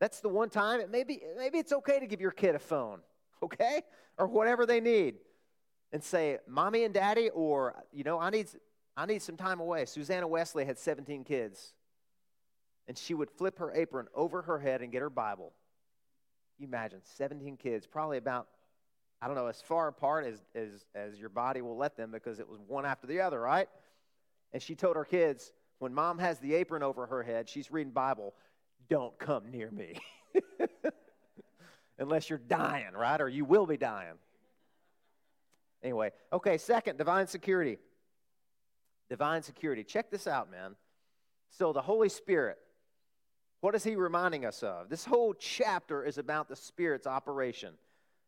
[0.00, 0.82] that's the one time.
[0.90, 3.00] Maybe, maybe it's okay to give your kid a phone,
[3.42, 3.82] okay?
[4.18, 5.16] Or whatever they need.
[5.92, 8.48] And say, Mommy and Daddy, or, you know, I need,
[8.96, 9.84] I need some time away.
[9.86, 11.72] Susanna Wesley had 17 kids.
[12.88, 15.52] And she would flip her apron over her head and get her Bible.
[16.58, 18.46] You imagine 17 kids, probably about,
[19.20, 22.38] I don't know, as far apart as, as, as your body will let them because
[22.38, 23.68] it was one after the other, right?
[24.52, 27.92] And she told her kids, when mom has the apron over her head, she's reading
[27.92, 28.34] Bible
[28.88, 29.96] don't come near me.
[31.98, 33.20] Unless you're dying, right?
[33.20, 34.14] Or you will be dying.
[35.82, 37.78] Anyway, okay, second, divine security.
[39.08, 39.84] Divine security.
[39.84, 40.76] Check this out, man.
[41.50, 42.58] So, the Holy Spirit,
[43.64, 44.90] what is he reminding us of?
[44.90, 47.72] This whole chapter is about the Spirit's operation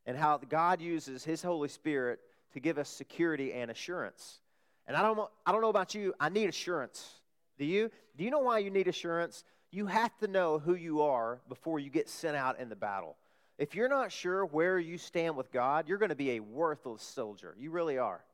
[0.07, 2.21] and how God uses his Holy Spirit
[2.55, 4.41] to give us security and assurance.
[4.87, 7.21] And I don't, I don't know about you, I need assurance.
[7.59, 7.91] Do you?
[8.17, 9.45] Do you know why you need assurance?
[9.71, 13.17] you have to know who you are before you get sent out in the battle.
[13.59, 17.03] If you're not sure where you stand with God, you're going to be a worthless
[17.03, 17.55] soldier.
[17.59, 18.25] You really are.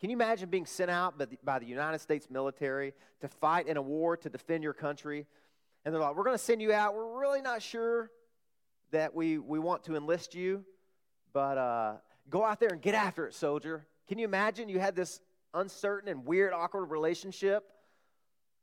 [0.00, 3.66] Can you imagine being sent out by the, by the United States military to fight
[3.66, 5.26] in a war to defend your country?
[5.88, 6.94] And they're like, we're going to send you out.
[6.94, 8.10] We're really not sure
[8.90, 10.62] that we, we want to enlist you,
[11.32, 11.94] but uh,
[12.28, 13.86] go out there and get after it, soldier.
[14.06, 15.22] Can you imagine you had this
[15.54, 17.64] uncertain and weird, awkward relationship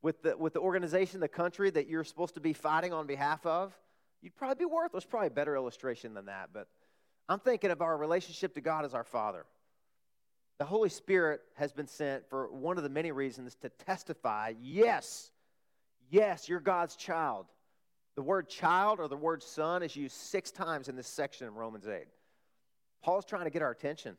[0.04, 3.44] with the, with the organization, the country that you're supposed to be fighting on behalf
[3.44, 3.76] of,
[4.22, 5.04] you'd probably be worthless.
[5.04, 6.50] Probably a better illustration than that.
[6.54, 6.68] But
[7.28, 9.48] I'm thinking of our relationship to God as our Father.
[10.60, 15.32] The Holy Spirit has been sent for one of the many reasons to testify yes,
[16.10, 17.46] yes, you're God's child.
[18.16, 21.54] The word child or the word son is used six times in this section in
[21.54, 22.06] Romans 8.
[23.04, 24.18] Paul's trying to get our attention,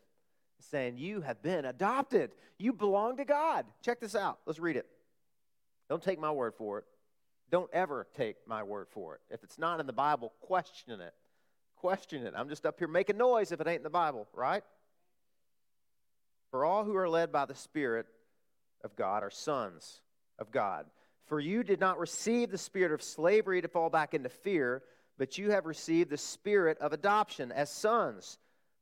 [0.60, 2.32] saying, You have been adopted.
[2.58, 3.64] You belong to God.
[3.82, 4.38] Check this out.
[4.46, 4.86] Let's read it.
[5.88, 6.84] Don't take my word for it.
[7.50, 9.20] Don't ever take my word for it.
[9.30, 11.14] If it's not in the Bible, question it.
[11.76, 12.34] Question it.
[12.36, 14.62] I'm just up here making noise if it ain't in the Bible, right?
[16.50, 18.06] For all who are led by the Spirit
[18.82, 20.00] of God are sons
[20.38, 20.86] of God.
[21.26, 24.82] For you did not receive the spirit of slavery to fall back into fear,
[25.18, 28.38] but you have received the spirit of adoption as sons,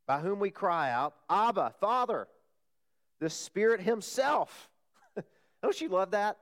[0.06, 2.28] by whom we cry out, Abba, Father.
[3.20, 4.68] The Spirit Himself.
[5.62, 6.36] Don't you love that?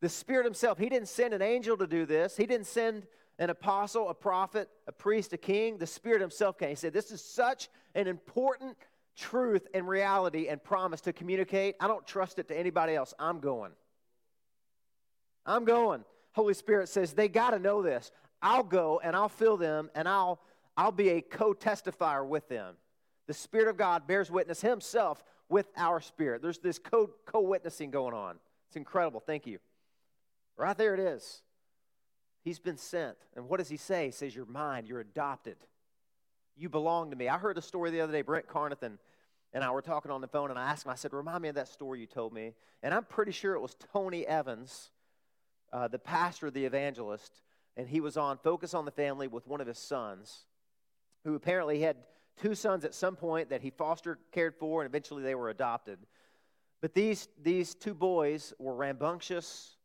[0.00, 2.36] The Spirit Himself, He didn't send an angel to do this.
[2.36, 3.06] He didn't send
[3.38, 5.78] an apostle, a prophet, a priest, a king.
[5.78, 6.70] The Spirit Himself came.
[6.70, 8.76] He said, This is such an important
[9.16, 11.76] truth and reality and promise to communicate.
[11.80, 13.14] I don't trust it to anybody else.
[13.18, 13.72] I'm going.
[15.48, 16.04] I'm going.
[16.32, 18.12] Holy Spirit says, They got to know this.
[18.40, 20.40] I'll go and I'll fill them and I'll.
[20.76, 22.76] I'll be a co testifier with them.
[23.26, 26.40] The Spirit of God bears witness Himself with our spirit.
[26.40, 28.36] There's this co witnessing going on.
[28.68, 29.18] It's incredible.
[29.18, 29.58] Thank you.
[30.56, 31.42] Right there it is.
[32.44, 33.16] He's been sent.
[33.34, 34.06] And what does He say?
[34.06, 35.56] He says, You're mine, you're adopted.
[36.56, 37.28] You belong to me.
[37.28, 38.22] I heard a story the other day.
[38.22, 38.98] Brent Carnathan
[39.52, 41.48] and I were talking on the phone, and I asked him, I said, Remind me
[41.48, 42.54] of that story you told me.
[42.82, 44.90] And I'm pretty sure it was Tony Evans,
[45.72, 47.42] uh, the pastor, the evangelist,
[47.76, 50.46] and he was on Focus on the Family with one of his sons,
[51.24, 51.96] who apparently had
[52.40, 55.98] two sons at some point that he foster cared for, and eventually they were adopted.
[56.80, 59.76] But these, these two boys were rambunctious,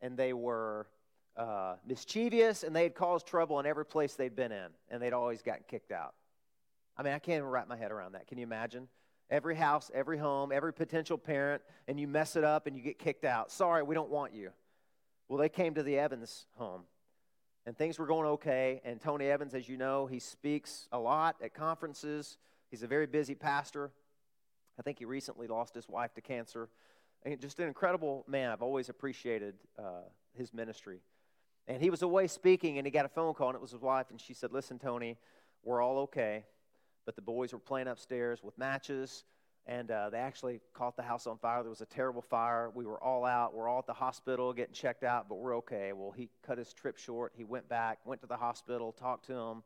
[0.00, 0.88] and they were
[1.36, 5.12] uh, mischievous, and they had caused trouble in every place they'd been in, and they'd
[5.12, 6.14] always gotten kicked out.
[6.96, 8.26] I mean, I can't even wrap my head around that.
[8.26, 8.88] Can you imagine?
[9.30, 12.98] Every house, every home, every potential parent, and you mess it up and you get
[12.98, 13.52] kicked out.
[13.52, 14.50] Sorry, we don't want you.
[15.30, 16.82] Well, they came to the Evans home,
[17.64, 18.80] and things were going okay.
[18.84, 22.36] And Tony Evans, as you know, he speaks a lot at conferences.
[22.68, 23.92] He's a very busy pastor.
[24.76, 26.68] I think he recently lost his wife to cancer.
[27.24, 28.50] And just an incredible man.
[28.50, 30.02] I've always appreciated uh,
[30.36, 30.98] his ministry.
[31.68, 33.80] And he was away speaking, and he got a phone call, and it was his
[33.80, 35.16] wife, and she said, Listen, Tony,
[35.62, 36.44] we're all okay
[37.10, 39.24] but the boys were playing upstairs with matches,
[39.66, 41.62] and uh, they actually caught the house on fire.
[41.62, 42.70] There was a terrible fire.
[42.74, 43.54] We were all out.
[43.54, 45.92] We're all at the hospital getting checked out, but we're okay.
[45.92, 47.32] Well, he cut his trip short.
[47.36, 49.62] He went back, went to the hospital, talked to him.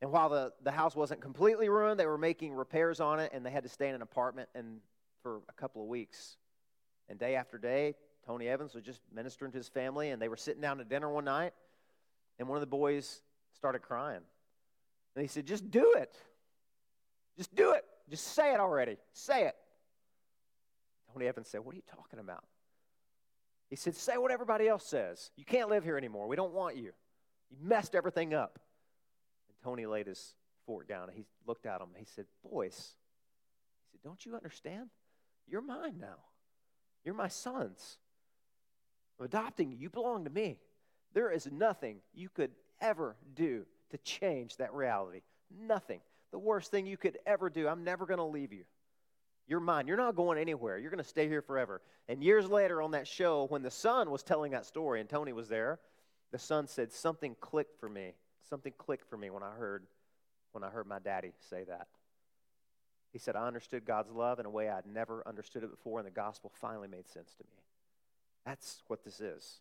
[0.00, 3.46] And while the, the house wasn't completely ruined, they were making repairs on it, and
[3.46, 4.80] they had to stay in an apartment and
[5.22, 6.36] for a couple of weeks.
[7.08, 7.94] And day after day,
[8.26, 11.08] Tony Evans was just ministering to his family, and they were sitting down to dinner
[11.08, 11.52] one night,
[12.38, 13.22] and one of the boys
[13.54, 14.22] started crying.
[15.14, 16.16] And he said, Just do it.
[17.36, 17.84] Just do it.
[18.12, 18.98] Just say it already.
[19.14, 19.56] Say it.
[21.10, 22.44] Tony Evans said, What are you talking about?
[23.70, 25.30] He said, Say what everybody else says.
[25.34, 26.28] You can't live here anymore.
[26.28, 26.92] We don't want you.
[27.50, 28.58] You messed everything up.
[29.48, 30.34] And Tony laid his
[30.66, 31.88] fork down and he looked at him.
[31.96, 32.96] He said, Boys,
[33.80, 34.90] he said, Don't you understand?
[35.48, 36.18] You're mine now.
[37.06, 37.96] You're my sons.
[39.18, 39.78] I'm adopting you.
[39.78, 40.58] You belong to me.
[41.14, 45.22] There is nothing you could ever do to change that reality.
[45.50, 46.00] Nothing
[46.32, 47.68] the worst thing you could ever do.
[47.68, 48.64] I'm never going to leave you.
[49.46, 49.86] You're mine.
[49.86, 50.78] You're not going anywhere.
[50.78, 51.82] You're going to stay here forever.
[52.08, 55.32] And years later on that show, when the son was telling that story and Tony
[55.32, 55.78] was there,
[56.30, 58.14] the son said, Something clicked for me.
[58.48, 59.84] Something clicked for me when I heard
[60.52, 61.88] when I heard my daddy say that.
[63.12, 66.06] He said, I understood God's love in a way I'd never understood it before, and
[66.06, 67.62] the gospel finally made sense to me.
[68.44, 69.60] That's what this is.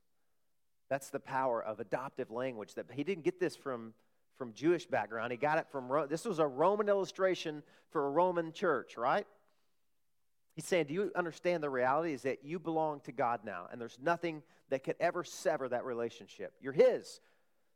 [0.90, 2.76] That's the power of adoptive language.
[2.76, 3.94] That he didn't get this from
[4.42, 5.32] from Jewish background.
[5.32, 6.08] He got it from Rome.
[6.10, 9.28] This was a Roman illustration for a Roman church, right?
[10.56, 13.80] He's saying, Do you understand the reality is that you belong to God now, and
[13.80, 16.54] there's nothing that could ever sever that relationship.
[16.60, 17.22] You're His.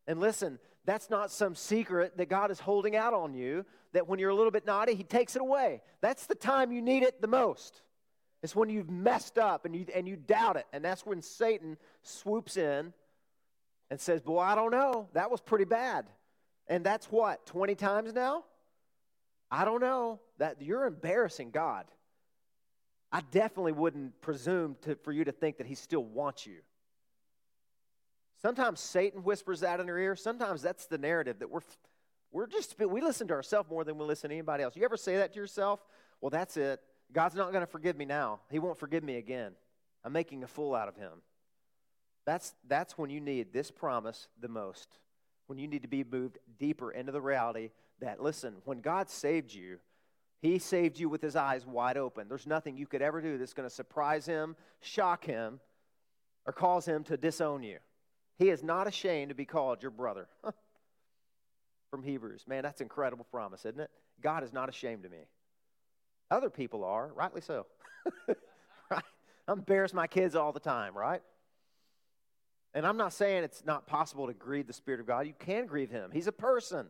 [0.07, 4.17] And listen, that's not some secret that God is holding out on you, that when
[4.17, 5.83] you're a little bit naughty, He takes it away.
[6.01, 7.83] That's the time you need it the most.
[8.41, 10.65] It's when you've messed up and you, and you doubt it.
[10.73, 12.91] And that's when Satan swoops in
[13.91, 15.09] and says, Boy, I don't know.
[15.13, 16.07] That was pretty bad.
[16.67, 18.43] And that's what, 20 times now?
[19.51, 20.19] I don't know.
[20.37, 21.85] That you're embarrassing God.
[23.11, 26.57] I definitely wouldn't presume to, for you to think that he still wants you.
[28.41, 30.15] Sometimes Satan whispers that in your ear.
[30.15, 31.61] Sometimes that's the narrative that we're
[32.31, 34.75] we're just we listen to ourselves more than we listen to anybody else.
[34.75, 35.79] You ever say that to yourself?
[36.19, 36.81] Well, that's it.
[37.13, 38.41] God's not going to forgive me now.
[38.51, 39.53] He won't forgive me again.
[40.03, 41.21] I'm making a fool out of him.
[42.25, 44.99] That's that's when you need this promise the most
[45.47, 49.53] when you need to be moved deeper into the reality that, listen, when God saved
[49.53, 49.79] you,
[50.41, 52.27] He saved you with His eyes wide open.
[52.27, 55.59] There's nothing you could ever do that's going to surprise Him, shock Him,
[56.45, 57.77] or cause Him to disown you.
[58.37, 60.27] He is not ashamed to be called your brother.
[61.91, 62.43] From Hebrews.
[62.47, 63.89] Man, that's incredible promise, isn't it?
[64.21, 65.27] God is not ashamed of me.
[66.29, 67.67] Other people are, rightly so.
[68.91, 69.03] right?
[69.47, 71.21] I embarrass my kids all the time, right?
[72.75, 75.25] And I'm not saying it's not possible to grieve the Spirit of God.
[75.25, 76.87] You can grieve Him, He's a person.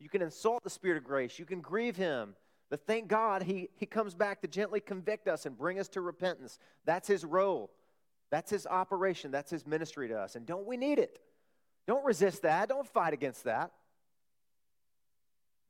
[0.00, 2.36] You can insult the Spirit of grace, you can grieve Him.
[2.70, 6.02] But thank God he, he comes back to gently convict us and bring us to
[6.02, 6.58] repentance.
[6.84, 7.70] That's His role,
[8.30, 10.36] that's His operation, that's His ministry to us.
[10.36, 11.18] And don't we need it?
[11.86, 13.72] Don't resist that, don't fight against that.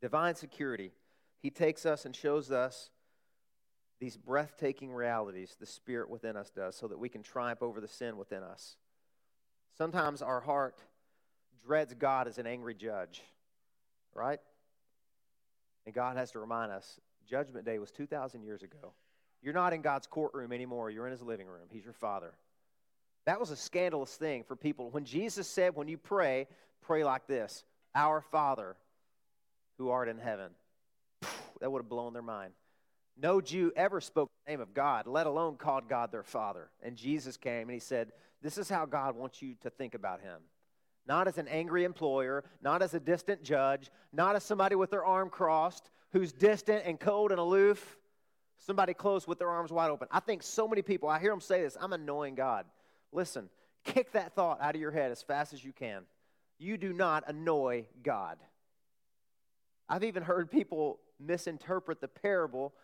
[0.03, 0.93] Divine security.
[1.41, 2.91] He takes us and shows us
[4.01, 7.89] these breathtaking realities the Spirit within us does so that we can triumph over the
[7.89, 8.77] sin within us.
[9.77, 10.79] Sometimes our heart
[11.65, 13.23] dreads God as an angry judge,
[14.15, 14.41] right?
[15.87, 18.93] And God has to remind us Judgment Day was 2,000 years ago.
[19.43, 21.69] You're not in God's courtroom anymore, you're in his living room.
[21.71, 22.33] He's your father.
[23.27, 24.91] That was a scandalous thing for people.
[24.91, 26.47] When Jesus said, when you pray,
[26.81, 27.65] pray like this
[27.95, 28.77] Our Father,
[29.77, 30.51] who art in heaven.
[31.61, 32.53] That would have blown their mind.
[33.21, 36.69] No Jew ever spoke the name of God, let alone called God their Father.
[36.83, 38.13] And Jesus came and he said,
[38.43, 40.41] This is how God wants you to think about him.
[41.07, 45.05] Not as an angry employer, not as a distant judge, not as somebody with their
[45.05, 47.99] arm crossed, who's distant and cold and aloof,
[48.59, 50.09] somebody close with their arms wide open.
[50.11, 52.67] I think so many people, I hear them say this I'm annoying God.
[53.13, 53.49] Listen,
[53.85, 56.03] kick that thought out of your head as fast as you can.
[56.59, 58.39] You do not annoy God.
[59.89, 62.75] I've even heard people misinterpret the parable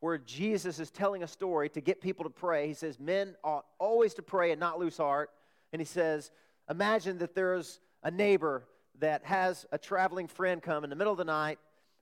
[0.00, 2.66] where Jesus is telling a story to get people to pray.
[2.68, 5.30] He says, Men ought always to pray and not lose heart.
[5.72, 6.30] And he says,
[6.70, 8.64] Imagine that there's a neighbor
[8.98, 11.58] that has a traveling friend come in the middle of the night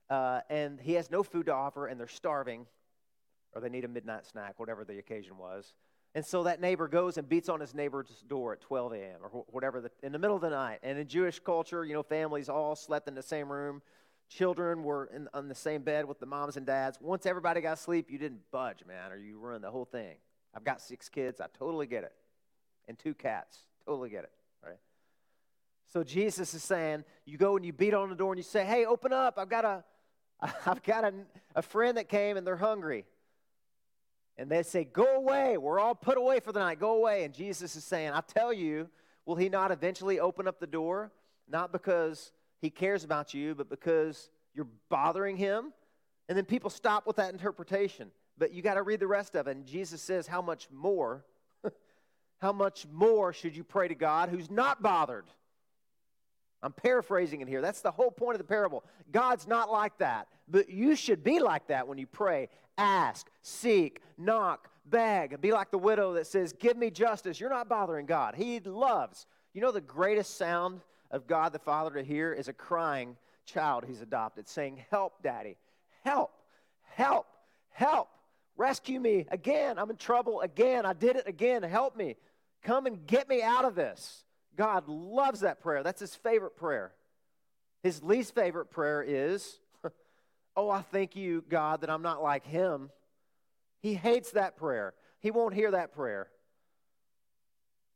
[0.09, 2.65] uh, and he has no food to offer and they're starving
[3.53, 5.73] or they need a midnight snack, whatever the occasion was.
[6.13, 9.19] And so that neighbor goes and beats on his neighbor's door at 12 a.m.
[9.21, 10.79] or whatever, the, in the middle of the night.
[10.83, 13.81] And in Jewish culture, you know, families all slept in the same room.
[14.29, 16.97] Children were in, on the same bed with the moms and dads.
[16.99, 20.15] Once everybody got asleep, you didn't budge, man, or you ruined the whole thing.
[20.53, 21.39] I've got six kids.
[21.39, 22.13] I totally get it.
[22.87, 23.59] And two cats.
[23.85, 24.31] Totally get it,
[24.63, 24.79] right?
[25.93, 28.65] So Jesus is saying, you go and you beat on the door and you say,
[28.65, 29.37] hey, open up.
[29.37, 29.83] I've got a,
[30.65, 31.13] I've got a,
[31.55, 33.05] a friend that came and they're hungry.
[34.37, 35.57] And they say, Go away.
[35.57, 36.79] We're all put away for the night.
[36.79, 37.23] Go away.
[37.23, 38.89] And Jesus is saying, I tell you,
[39.25, 41.11] will he not eventually open up the door?
[41.47, 45.73] Not because he cares about you, but because you're bothering him.
[46.27, 48.09] And then people stop with that interpretation.
[48.37, 49.55] But you got to read the rest of it.
[49.55, 51.23] And Jesus says, How much more?
[52.39, 55.25] how much more should you pray to God who's not bothered?
[56.63, 57.61] I'm paraphrasing it here.
[57.61, 58.83] That's the whole point of the parable.
[59.11, 62.49] God's not like that, but you should be like that when you pray.
[62.77, 65.39] Ask, seek, knock, beg.
[65.41, 67.39] Be like the widow that says, Give me justice.
[67.39, 68.35] You're not bothering God.
[68.35, 69.27] He loves.
[69.53, 70.81] You know, the greatest sound
[71.15, 75.57] of God the Father to hear is a crying child he's adopted saying, Help, Daddy.
[76.03, 76.31] Help,
[76.83, 77.25] help,
[77.71, 78.09] help.
[78.57, 79.79] Rescue me again.
[79.79, 80.85] I'm in trouble again.
[80.85, 81.63] I did it again.
[81.63, 82.15] Help me.
[82.63, 84.23] Come and get me out of this.
[84.55, 85.83] God loves that prayer.
[85.83, 86.93] That's his favorite prayer.
[87.83, 89.59] His least favorite prayer is,
[90.55, 92.91] Oh, I thank you, God, that I'm not like him.
[93.81, 94.93] He hates that prayer.
[95.19, 96.27] He won't hear that prayer.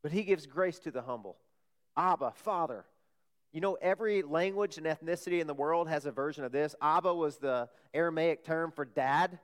[0.01, 1.37] But he gives grace to the humble.
[1.95, 2.85] Abba, Father.
[3.51, 6.75] You know, every language and ethnicity in the world has a version of this.
[6.81, 9.39] Abba was the Aramaic term for dad.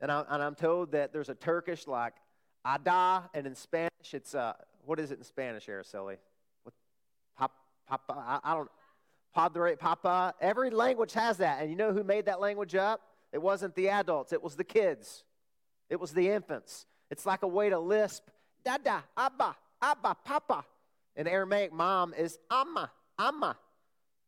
[0.00, 2.14] And, I, am told that there's a Turkish like
[2.66, 4.52] Ada, and in Spanish, it's, uh,
[4.84, 6.16] what is it in Spanish, Araceli?
[7.88, 8.70] Papa, I, I don't,
[9.34, 10.34] Padre, Papa.
[10.40, 11.62] Every language has that.
[11.62, 13.00] And you know who made that language up?
[13.32, 15.24] It wasn't the adults, it was the kids,
[15.90, 16.86] it was the infants.
[17.10, 18.28] It's like a way to lisp,
[18.64, 20.64] Dada, Abba, Abba, Papa.
[21.16, 23.56] In Aramaic, mom is Amma, Amma.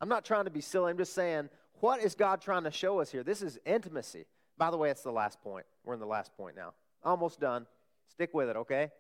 [0.01, 0.91] I'm not trying to be silly.
[0.91, 1.49] I'm just saying,
[1.81, 3.23] what is God trying to show us here?
[3.23, 4.27] This is intimacy.
[4.57, 5.67] By the way, it's the last point.
[5.85, 6.75] We're in the last point now.
[7.03, 7.67] Almost done.
[8.09, 8.91] Stick with it, okay?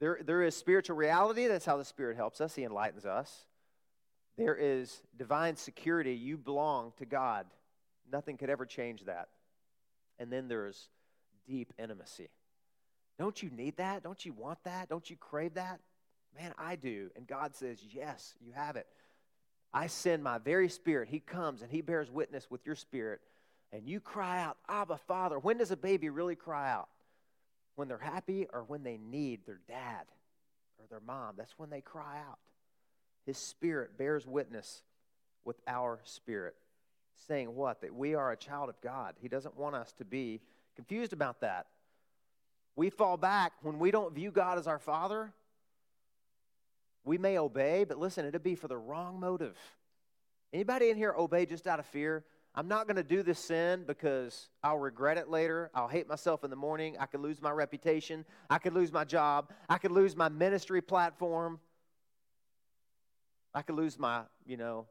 [0.00, 1.46] There, there is spiritual reality.
[1.46, 2.54] That's how the Spirit helps us.
[2.54, 3.44] He enlightens us.
[4.36, 6.14] There is divine security.
[6.14, 7.46] You belong to God.
[8.10, 9.28] Nothing could ever change that.
[10.18, 10.88] And then there's
[11.46, 12.28] deep intimacy.
[13.18, 14.02] Don't you need that?
[14.02, 14.88] Don't you want that?
[14.88, 15.80] Don't you crave that?
[16.38, 17.10] Man, I do.
[17.16, 18.86] And God says, Yes, you have it.
[19.74, 21.08] I send my very spirit.
[21.08, 23.20] He comes and he bears witness with your spirit.
[23.72, 25.38] And you cry out, Abba, Father.
[25.38, 26.88] When does a baby really cry out?
[27.74, 30.04] when they're happy or when they need their dad
[30.78, 31.34] or their mom.
[31.36, 32.38] That's when they cry out.
[33.24, 34.82] His spirit bears witness
[35.44, 36.54] with our spirit,
[37.26, 37.80] saying what?
[37.80, 39.14] That we are a child of God.
[39.20, 40.40] He doesn't want us to be
[40.76, 41.66] confused about that.
[42.74, 45.32] We fall back when we don't view God as our Father.
[47.04, 49.56] We may obey, but listen, it'll be for the wrong motive.
[50.52, 52.24] Anybody in here obey just out of fear?
[52.54, 55.70] I'm not going to do this sin because I'll regret it later.
[55.74, 56.96] I'll hate myself in the morning.
[57.00, 58.26] I could lose my reputation.
[58.50, 59.50] I could lose my job.
[59.70, 61.60] I could lose my ministry platform.
[63.54, 64.86] I could lose my, you know,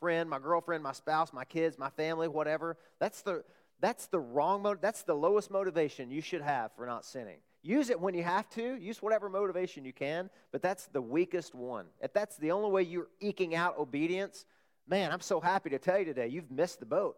[0.00, 2.76] friend, my girlfriend, my spouse, my kids, my family, whatever.
[2.98, 3.44] That's the
[3.78, 4.80] that's the wrong motive.
[4.80, 7.38] That's the lowest motivation you should have for not sinning.
[7.66, 8.76] Use it when you have to.
[8.76, 11.86] Use whatever motivation you can, but that's the weakest one.
[12.00, 14.44] If that's the only way you're eking out obedience,
[14.86, 17.16] man, I'm so happy to tell you today, you've missed the boat.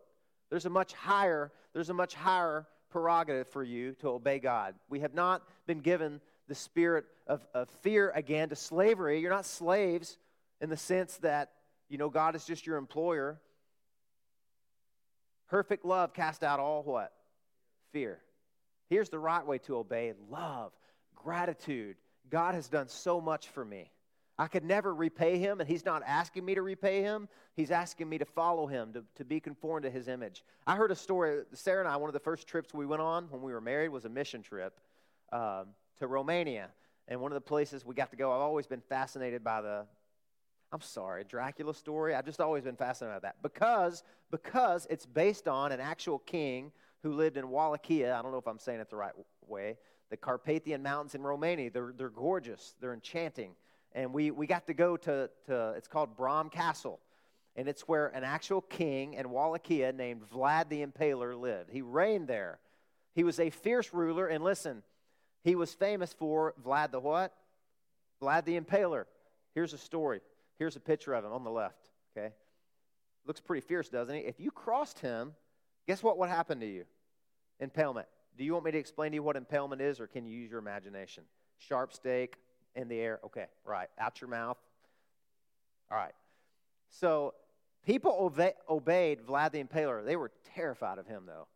[0.49, 4.75] There's a much higher, there's a much higher prerogative for you to obey God.
[4.89, 6.19] We have not been given
[6.49, 9.21] the spirit of, of fear again to slavery.
[9.21, 10.17] You're not slaves
[10.63, 11.51] in the sense that,
[11.91, 13.39] you know, God is just your employer.
[15.51, 17.13] Perfect love cast out all what?
[17.93, 18.19] Fear.
[18.89, 20.73] Here's the right way to obey love,
[21.15, 21.97] gratitude.
[22.31, 23.91] God has done so much for me.
[24.41, 27.29] I could never repay him, and he's not asking me to repay him.
[27.57, 30.45] He's asking me to follow him, to, to be conformed to his image.
[30.65, 33.25] I heard a story, Sarah and I, one of the first trips we went on
[33.31, 34.79] when we were married was a mission trip
[35.33, 35.67] um,
[35.99, 36.69] to Romania.
[37.09, 39.87] And one of the places we got to go, I've always been fascinated by the,
[40.71, 42.15] I'm sorry, Dracula story.
[42.15, 46.71] I've just always been fascinated by that because, because it's based on an actual king
[47.03, 48.17] who lived in Wallachia.
[48.17, 49.13] I don't know if I'm saying it the right
[49.47, 49.77] way.
[50.11, 51.71] The Carpathian Mountains in Romania.
[51.71, 53.53] They're, they're gorgeous, they're enchanting.
[53.93, 57.01] And we, we got to go to, to, it's called Bran Castle.
[57.57, 61.71] And it's where an actual king in Wallachia named Vlad the Impaler lived.
[61.71, 62.61] He reigned there.
[63.15, 64.29] He was a fierce ruler.
[64.29, 64.83] And listen,
[65.43, 67.35] he was famous for Vlad the what?
[68.23, 69.07] Vlad the Impaler.
[69.55, 70.21] Here's a story.
[70.59, 71.91] Here's a picture of him on the left.
[72.17, 72.33] Okay?
[73.27, 74.21] Looks pretty fierce, doesn't he?
[74.21, 75.33] If you crossed him,
[75.89, 76.85] guess what would happen to you?
[77.59, 78.07] Impalement.
[78.37, 80.51] Do you want me to explain to you what impalement is, or can you use
[80.51, 81.25] your imagination?
[81.57, 82.37] Sharp stake
[82.77, 83.19] in the air.
[83.25, 83.89] Okay, right.
[83.99, 84.59] Out your mouth.
[85.91, 86.15] All right.
[86.91, 87.35] So
[87.85, 90.05] people obey, obeyed Vlad the Impaler.
[90.05, 91.49] They were terrified of him, though.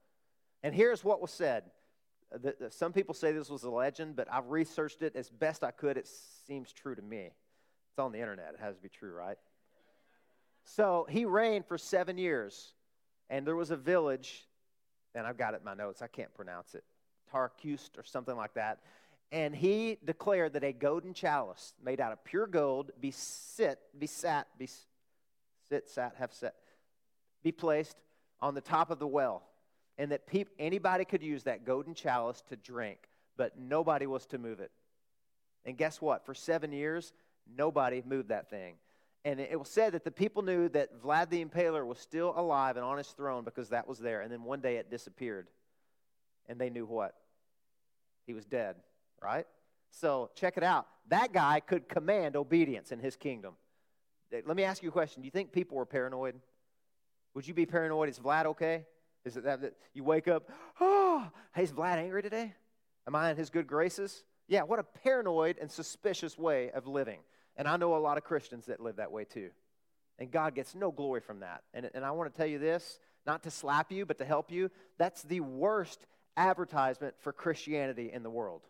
[0.65, 1.65] And here's what was said.
[2.33, 5.63] The, the, some people say this was a legend, but I've researched it as best
[5.63, 5.97] I could.
[5.97, 6.09] It
[6.47, 7.31] seems true to me.
[7.91, 8.55] It's on the internet.
[8.55, 9.37] It has to be true, right?
[10.65, 12.73] So he reigned for seven years,
[13.33, 14.47] and there was a village,
[15.15, 16.03] and I've got it in my notes.
[16.03, 16.85] I can't pronounce it.
[17.33, 18.79] Tarkust or something like that.
[19.33, 24.07] And he declared that a golden chalice made out of pure gold be sit, be
[24.07, 24.69] sat, be
[25.69, 26.55] sit, sat, have set,
[27.43, 27.97] be placed
[28.41, 29.43] on the top of the well,
[29.97, 34.39] and that peop, anybody could use that golden chalice to drink, but nobody was to
[34.39, 34.71] move it.
[35.65, 36.27] And guess what?
[36.27, 37.13] For seven years,
[37.47, 38.75] Nobody moved that thing.
[39.25, 42.77] And it was said that the people knew that Vlad the Impaler was still alive
[42.77, 44.21] and on his throne because that was there.
[44.21, 45.47] And then one day it disappeared.
[46.49, 47.15] And they knew what?
[48.27, 48.77] He was dead,
[49.23, 49.47] right?
[49.93, 50.87] So check it out.
[51.09, 53.55] That guy could command obedience in his kingdom.
[54.33, 55.23] Eh, let me ask you a question.
[55.23, 56.35] Do you think people were paranoid?
[57.35, 58.09] Would you be paranoid?
[58.09, 58.87] Is Vlad okay?
[59.25, 60.51] Is it that, that you wake up,
[60.81, 62.55] oh, hey, is Vlad angry today?
[63.07, 64.25] Am I in his good graces?
[64.49, 67.21] Yeah, what a paranoid and suspicious way of living.
[67.57, 69.51] And I know a lot of Christians that live that way too.
[70.19, 71.63] And God gets no glory from that.
[71.75, 74.51] And, and I want to tell you this, not to slap you, but to help
[74.51, 74.71] you.
[74.99, 78.63] That's the worst advertisement for Christianity in the world,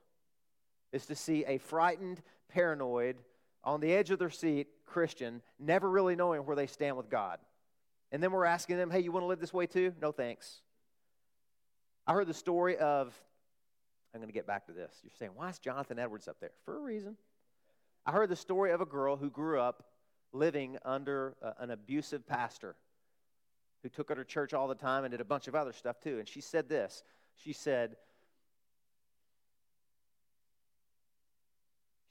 [0.92, 3.16] is to see a frightened, paranoid,
[3.64, 7.38] on the edge of their seat Christian, never really knowing where they stand with God.
[8.10, 9.94] And then we're asking them, hey, you want to live this way too?
[10.02, 10.60] No thanks.
[12.06, 13.14] I heard the story of,
[14.12, 14.92] I'm going to get back to this.
[15.02, 16.50] You're saying, why is Jonathan Edwards up there?
[16.64, 17.16] For a reason.
[18.04, 19.84] I heard the story of a girl who grew up
[20.32, 22.74] living under uh, an abusive pastor
[23.82, 26.00] who took her to church all the time and did a bunch of other stuff
[26.00, 26.18] too.
[26.18, 27.02] And she said this
[27.36, 27.96] She said,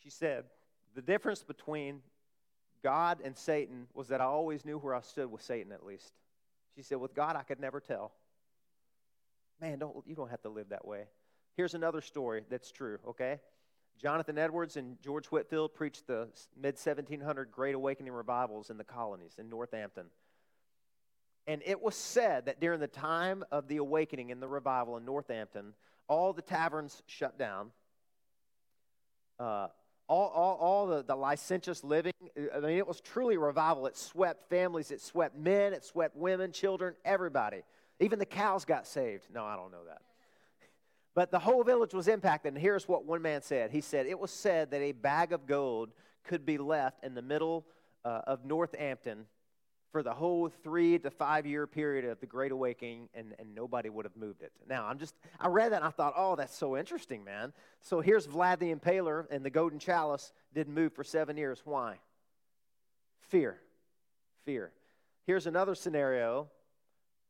[0.03, 0.45] She said,
[0.95, 2.01] the difference between
[2.83, 6.11] God and Satan was that I always knew where I stood with Satan at least.
[6.75, 8.11] She said, with God, I could never tell.
[9.59, 11.03] Man, don't, you don't have to live that way.
[11.55, 13.39] Here's another story that's true, okay?
[14.01, 16.27] Jonathan Edwards and George Whitefield preached the
[16.59, 20.05] mid 1700 Great Awakening revivals in the colonies in Northampton.
[21.45, 25.05] And it was said that during the time of the awakening in the revival in
[25.05, 25.73] Northampton,
[26.07, 27.71] all the taverns shut down.
[29.39, 29.67] Uh,
[30.07, 32.13] all, all, all the, the licentious living,
[32.55, 33.85] I mean, it was truly a revival.
[33.85, 37.61] It swept families, it swept men, it swept women, children, everybody.
[37.99, 39.27] Even the cows got saved.
[39.33, 40.01] No, I don't know that.
[41.13, 42.53] But the whole village was impacted.
[42.53, 45.45] And here's what one man said He said, It was said that a bag of
[45.45, 45.91] gold
[46.23, 47.65] could be left in the middle
[48.05, 49.25] uh, of Northampton
[49.91, 53.89] for the whole three to five year period of the Great Awakening, and, and nobody
[53.89, 54.51] would have moved it.
[54.67, 57.51] Now, I'm just, I read that and I thought, oh, that's so interesting, man.
[57.81, 61.61] So here's Vlad the Impaler, and the golden chalice didn't move for seven years.
[61.65, 61.97] Why?
[63.29, 63.57] Fear.
[64.45, 64.71] Fear.
[65.25, 66.47] Here's another scenario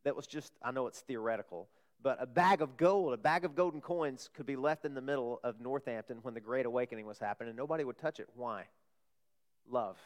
[0.03, 1.67] that was just, I know it's theoretical,
[2.03, 5.01] but a bag of gold, a bag of golden coins could be left in the
[5.01, 8.27] middle of Northampton when the Great Awakening was happening, and nobody would touch it.
[8.35, 8.65] Why?
[9.69, 9.97] Love.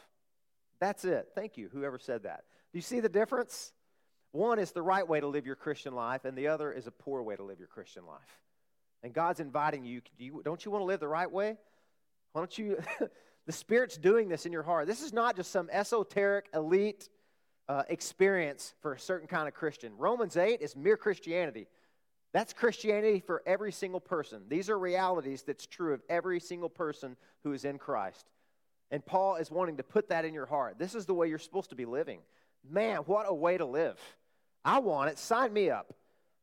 [0.78, 1.28] That's it.
[1.34, 2.44] Thank you, whoever said that.
[2.72, 3.72] Do you see the difference?
[4.32, 6.90] One is the right way to live your Christian life, and the other is a
[6.90, 8.42] poor way to live your Christian life.
[9.02, 11.56] And God's inviting you, do you don't you want to live the right way?
[12.32, 12.78] Why don't you?
[13.46, 14.86] the Spirit's doing this in your heart.
[14.86, 17.08] This is not just some esoteric, elite
[17.68, 19.92] uh, experience for a certain kind of Christian.
[19.96, 21.68] Romans 8 is mere Christianity.
[22.36, 24.42] That's Christianity for every single person.
[24.46, 28.26] These are realities that's true of every single person who is in Christ.
[28.90, 30.78] And Paul is wanting to put that in your heart.
[30.78, 32.18] This is the way you're supposed to be living.
[32.70, 33.98] Man, what a way to live.
[34.66, 35.18] I want it.
[35.18, 35.94] Sign me up.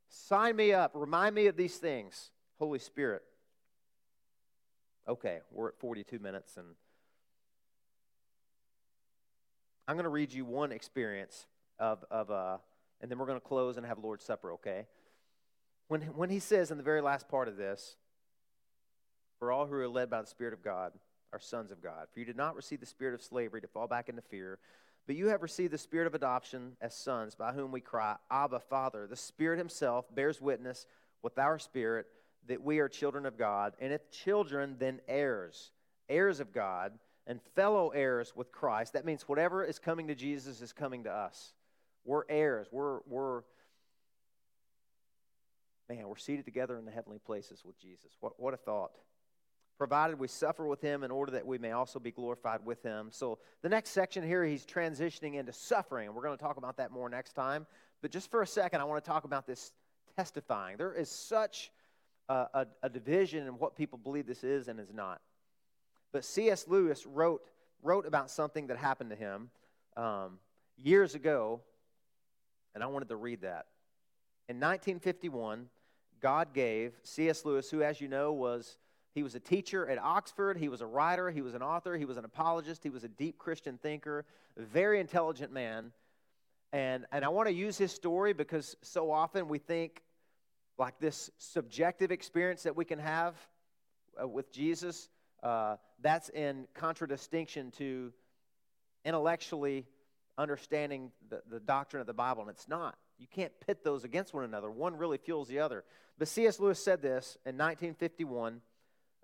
[0.10, 0.94] Sign me up.
[0.96, 2.32] Remind me of these things.
[2.58, 3.22] Holy Spirit.
[5.08, 6.66] Okay, we're at 42 minutes and
[9.88, 11.46] I'm going to read you one experience
[11.78, 12.58] of, of uh,
[13.00, 14.88] and then we're going to close and have Lord's Supper, okay?
[15.88, 17.96] When, when he says in the very last part of this,
[19.40, 20.94] for all who are led by the Spirit of God
[21.34, 22.08] are sons of God.
[22.14, 24.60] For you did not receive the spirit of slavery to fall back into fear,
[25.06, 28.60] but you have received the spirit of adoption as sons, by whom we cry, Abba,
[28.60, 29.06] Father.
[29.06, 30.86] The Spirit Himself bears witness
[31.22, 32.06] with our spirit
[32.48, 35.72] that we are children of God, and if children, then heirs,
[36.08, 36.94] heirs of God,
[37.26, 38.94] and fellow heirs with Christ.
[38.94, 41.54] That means whatever is coming to Jesus is coming to us.
[42.06, 42.68] We're heirs.
[42.72, 43.42] We're, we're
[45.96, 48.12] man, we're seated together in the heavenly places with Jesus.
[48.20, 48.92] What, what a thought
[49.78, 53.10] provided we suffer with him in order that we may also be glorified with him.
[53.12, 56.14] So, the next section here, he's transitioning into suffering.
[56.14, 57.66] We're going to talk about that more next time.
[58.02, 59.74] But just for a second, I want to talk about this
[60.16, 60.78] testifying.
[60.78, 61.72] There is such
[62.30, 65.22] a, a, a division in what people believe this is and is not.
[66.12, 66.68] But C.S.
[66.68, 67.42] Lewis wrote,
[67.82, 69.50] wrote about something that happened to him
[69.98, 70.40] um,
[70.78, 71.62] years ago,
[72.76, 73.66] and I wanted to read that.
[74.50, 75.68] In 1951,
[76.24, 77.44] God gave C.S.
[77.44, 78.78] Lewis, who, as you know, was
[79.14, 80.58] he was a teacher at Oxford.
[80.58, 81.30] He was a writer.
[81.30, 81.98] He was an author.
[81.98, 82.82] He was an apologist.
[82.82, 84.26] He was a deep Christian thinker,
[84.58, 85.92] very intelligent man.
[86.72, 90.02] And, and I want to use his story because so often we think
[90.80, 93.36] like this subjective experience that we can have
[94.20, 95.10] uh, with Jesus,
[95.44, 98.14] uh, that's in contradistinction to
[99.06, 99.86] intellectually
[100.38, 102.96] understanding the, the doctrine of the Bible, and it's not.
[103.18, 104.70] You can't pit those against one another.
[104.70, 105.84] One really fuels the other.
[106.18, 106.60] But C.S.
[106.60, 108.62] Lewis said this in 1951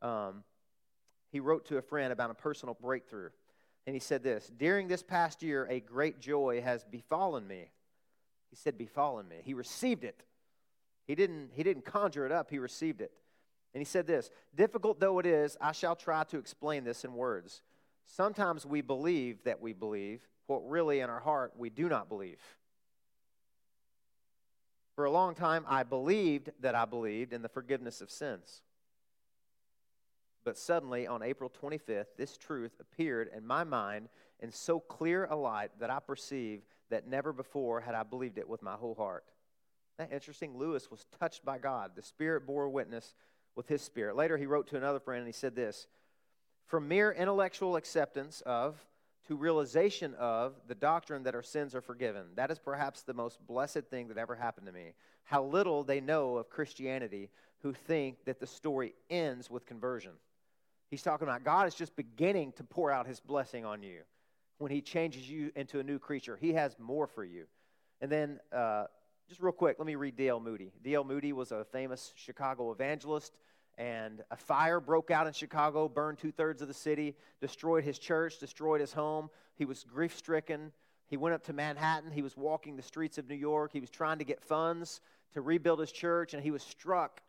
[0.02, 0.44] um,
[1.32, 3.30] he wrote to a friend about a personal breakthrough.
[3.86, 7.72] And he said this During this past year, a great joy has befallen me.
[8.50, 9.38] He said, Befallen me.
[9.44, 10.24] He received it.
[11.06, 13.12] He didn't, he didn't conjure it up, he received it.
[13.74, 17.14] And he said this Difficult though it is, I shall try to explain this in
[17.14, 17.62] words.
[18.06, 22.40] Sometimes we believe that we believe what really in our heart we do not believe.
[25.00, 28.64] For a long time, I believed that I believed in the forgiveness of sins.
[30.44, 34.10] But suddenly, on April 25th, this truth appeared in my mind
[34.42, 38.50] in so clear a light that I perceived that never before had I believed it
[38.50, 39.24] with my whole heart.
[40.00, 40.58] That interesting.
[40.58, 41.92] Lewis was touched by God.
[41.96, 43.16] The Spirit bore witness
[43.56, 44.18] with his spirit.
[44.18, 45.88] Later, he wrote to another friend and he said this
[46.66, 48.76] From mere intellectual acceptance of
[49.30, 52.24] to realization of the doctrine that our sins are forgiven.
[52.36, 54.94] That is perhaps the most blessed thing that ever happened to me.
[55.24, 60.14] How little they know of Christianity who think that the story ends with conversion.
[60.90, 64.00] He's talking about God is just beginning to pour out his blessing on you
[64.58, 66.36] when he changes you into a new creature.
[66.36, 67.46] He has more for you.
[68.02, 68.86] And then, uh,
[69.28, 70.40] just real quick, let me read D.L.
[70.40, 70.72] Moody.
[70.84, 71.04] D.L.
[71.04, 73.38] Moody was a famous Chicago evangelist,
[73.80, 77.98] and a fire broke out in Chicago, burned two thirds of the city, destroyed his
[77.98, 79.32] church, destroyed his home.
[79.56, 80.72] He was grief stricken.
[81.08, 82.12] He went up to Manhattan.
[82.12, 83.72] He was walking the streets of New York.
[83.74, 85.02] He was trying to get funds
[85.34, 87.22] to rebuild his church, and he was struck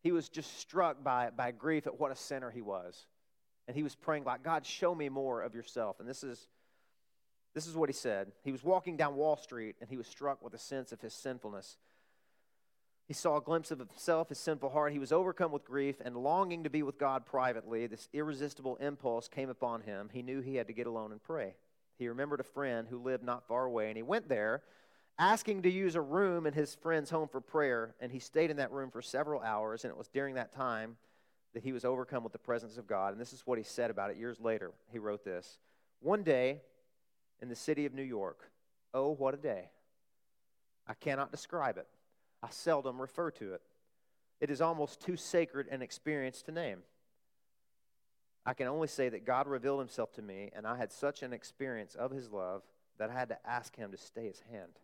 [0.00, 3.06] he was just struck by, by grief at what a sinner he was.
[3.66, 6.00] And he was praying like, God, show me more of yourself.
[6.00, 6.48] And this is,
[7.54, 8.32] this is what he said.
[8.44, 11.12] He was walking down Wall Street and he was struck with a sense of his
[11.12, 11.76] sinfulness.
[13.08, 14.92] He saw a glimpse of himself, his sinful heart.
[14.92, 17.86] He was overcome with grief and longing to be with God privately.
[17.86, 20.10] This irresistible impulse came upon him.
[20.12, 21.54] He knew he had to get alone and pray.
[21.98, 24.62] He remembered a friend who lived not far away, and he went there
[25.18, 28.58] asking to use a room in his friend's home for prayer, and he stayed in
[28.58, 30.96] that room for several hours, and it was during that time
[31.54, 33.12] that he was overcome with the presence of God.
[33.12, 34.70] And this is what he said about it years later.
[34.92, 35.58] He wrote this
[36.00, 36.60] One day
[37.40, 38.50] in the city of New York,
[38.94, 39.70] oh, what a day!
[40.86, 41.86] I cannot describe it,
[42.42, 43.62] I seldom refer to it.
[44.40, 46.82] It is almost too sacred an experience to name.
[48.46, 51.32] I can only say that God revealed himself to me, and I had such an
[51.32, 52.62] experience of his love
[52.98, 54.78] that I had to ask him to stay his hand.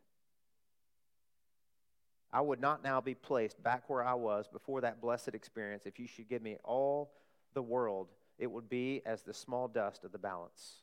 [2.32, 5.86] I would not now be placed back where I was before that blessed experience.
[5.86, 7.12] If you should give me all
[7.55, 10.82] the world, it would be as the small dust of the balance.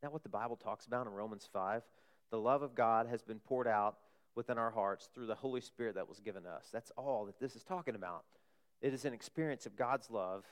[0.00, 1.82] That what the Bible talks about in Romans 5?
[2.30, 3.96] The love of God has been poured out
[4.34, 6.68] within our hearts through the Holy Spirit that was given us.
[6.72, 8.24] That's all that this is talking about.
[8.80, 10.44] It is an experience of God's love,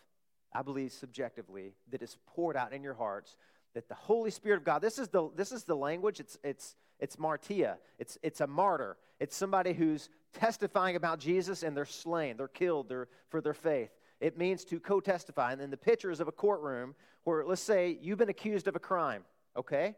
[0.52, 3.36] I believe subjectively, that is poured out in your hearts.
[3.74, 6.76] That the Holy Spirit of God, this is the, this is the language, it's, it's,
[6.98, 7.78] it's martyr.
[7.98, 8.96] It's, it's a martyr.
[9.20, 13.90] It's somebody who's testifying about Jesus and they're slain, they're killed they're, for their faith.
[14.20, 15.52] It means to co testify.
[15.52, 18.76] And then the picture is of a courtroom where, let's say, you've been accused of
[18.76, 19.24] a crime,
[19.56, 19.94] okay?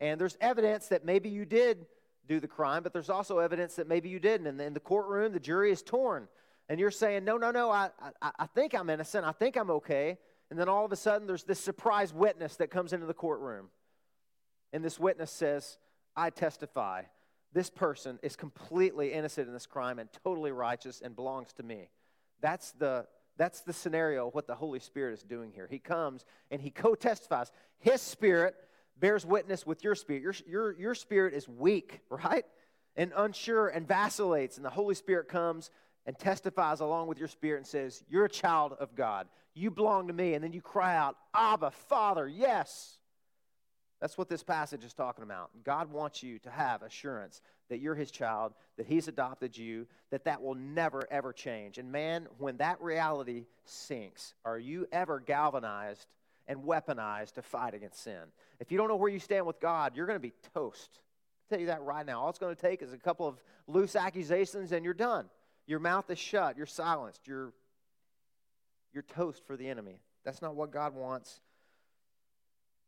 [0.00, 1.86] And there's evidence that maybe you did
[2.26, 4.46] do the crime, but there's also evidence that maybe you didn't.
[4.46, 6.28] And in the courtroom, the jury is torn.
[6.68, 7.90] And you're saying, no, no, no, I,
[8.22, 9.26] I, I think I'm innocent.
[9.26, 10.18] I think I'm okay.
[10.50, 13.68] And then all of a sudden, there's this surprise witness that comes into the courtroom.
[14.72, 15.78] And this witness says,
[16.16, 17.02] I testify,
[17.52, 21.88] this person is completely innocent in this crime and totally righteous and belongs to me.
[22.40, 23.06] That's the,
[23.36, 25.68] that's the scenario what the Holy Spirit is doing here.
[25.70, 27.52] He comes and he co testifies.
[27.78, 28.54] His spirit
[28.98, 30.22] bears witness with your spirit.
[30.22, 32.44] Your, your, your spirit is weak, right?
[32.96, 34.56] And unsure and vacillates.
[34.56, 35.70] And the Holy Spirit comes
[36.06, 39.26] and testifies along with your spirit and says, You're a child of God.
[39.54, 40.34] You belong to me.
[40.34, 42.98] And then you cry out, Abba, Father, yes.
[44.00, 45.50] That's what this passage is talking about.
[45.64, 47.40] God wants you to have assurance
[47.70, 51.78] that you're his child, that he's adopted you, that that will never, ever change.
[51.78, 56.06] And man, when that reality sinks, are you ever galvanized
[56.46, 58.22] and weaponized to fight against sin?
[58.60, 60.90] If you don't know where you stand with God, you're going to be toast.
[60.92, 62.20] I'll tell you that right now.
[62.20, 65.26] All it's going to take is a couple of loose accusations and you're done.
[65.66, 67.52] Your mouth is shut, you're silenced, you're,
[68.92, 70.00] you're toast for the enemy.
[70.24, 71.40] That's not what God wants.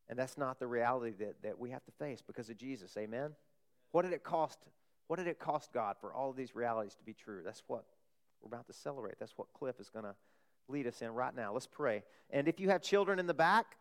[0.09, 2.97] And that's not the reality that, that we have to face because of Jesus.
[2.97, 3.31] Amen?
[3.93, 4.59] What did it cost?
[5.09, 7.41] What did it cost God for all of these realities to be true?
[7.45, 7.85] That's what
[8.41, 9.19] we're about to celebrate.
[9.19, 10.15] That's what Cliff is going to
[10.69, 11.53] lead us in right now.
[11.53, 12.03] Let's pray.
[12.31, 13.77] And if you have children in the back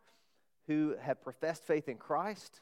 [0.68, 2.60] who have professed faith in Christ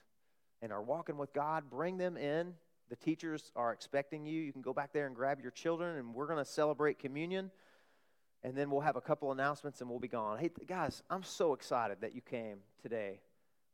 [0.61, 2.53] and are walking with God, bring them in.
[2.89, 4.41] The teachers are expecting you.
[4.41, 7.51] You can go back there and grab your children, and we're going to celebrate communion.
[8.43, 10.38] And then we'll have a couple announcements and we'll be gone.
[10.38, 13.21] Hey, guys, I'm so excited that you came today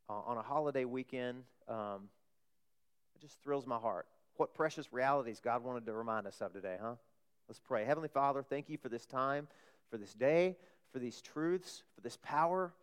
[0.07, 1.43] uh, on a holiday weekend.
[1.67, 2.09] Um,
[3.15, 4.05] it just thrills my heart.
[4.37, 6.95] What precious realities God wanted to remind us of today, huh?
[7.47, 7.83] Let's pray.
[7.83, 9.47] Heavenly Father, thank you for this time,
[9.89, 10.57] for this day,
[10.91, 12.73] for these truths, for this power,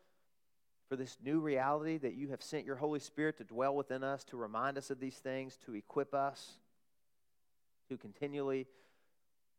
[0.88, 4.24] for this new reality that you have sent your Holy Spirit to dwell within us,
[4.24, 6.58] to remind us of these things, to equip us,
[7.88, 8.66] to continually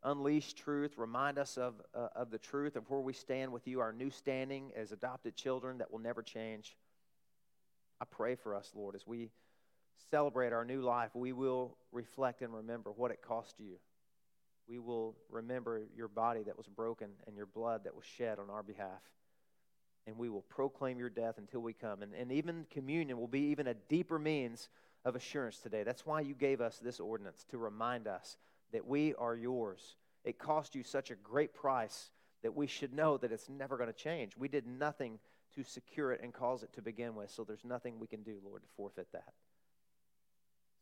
[0.04, 3.80] unleash truth, remind us of, uh, of the truth of where we stand with you,
[3.80, 6.78] our new standing as adopted children that will never change.
[8.00, 9.32] I pray for us, Lord, as we
[10.12, 13.78] celebrate our new life, we will reflect and remember what it cost you.
[14.68, 18.50] We will remember your body that was broken and your blood that was shed on
[18.50, 19.02] our behalf.
[20.06, 22.02] And we will proclaim your death until we come.
[22.02, 24.70] And, and even communion will be even a deeper means
[25.06, 25.84] of assurance today.
[25.84, 28.38] That's why you gave us this ordinance to remind us
[28.74, 29.96] that we are yours.
[30.24, 32.12] It cost you such a great price
[32.44, 34.36] that we should know that it's never going to change.
[34.38, 35.20] We did nothing
[35.56, 37.32] to secure it and cause it to begin with.
[37.32, 39.34] So there's nothing we can do, Lord, to forfeit that.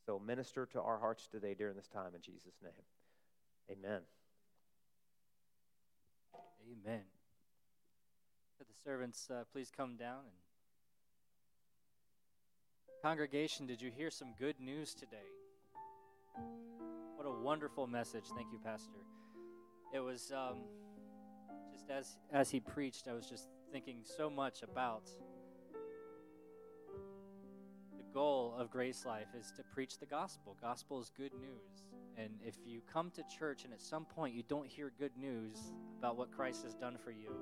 [0.05, 2.71] So minister to our hearts today during this time in Jesus' name.
[3.71, 4.01] Amen.
[6.71, 7.01] Amen.
[8.57, 10.33] Could the servants uh, please come down and
[13.05, 15.29] congregation, did you hear some good news today?
[17.15, 18.23] What a wonderful message.
[18.35, 18.97] Thank you, Pastor.
[19.93, 20.63] It was um,
[21.71, 25.03] just as as he preached, I was just thinking so much about
[27.95, 30.57] the goal of GraceLife is to preach the gospel.
[30.59, 31.83] Gospel is good news.
[32.17, 35.57] And if you come to church and at some point you don't hear good news
[35.99, 37.35] about what Christ has done for you,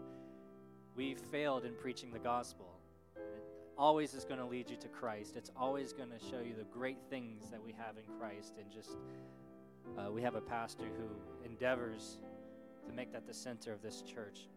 [0.95, 2.79] we've failed in preaching the gospel.
[3.15, 3.21] It
[3.77, 5.35] always is going to lead you to Christ.
[5.35, 8.55] It's always going to show you the great things that we have in Christ.
[8.59, 8.97] And just,
[9.97, 12.17] uh, we have a pastor who endeavors
[12.87, 14.47] to make that the center of this church.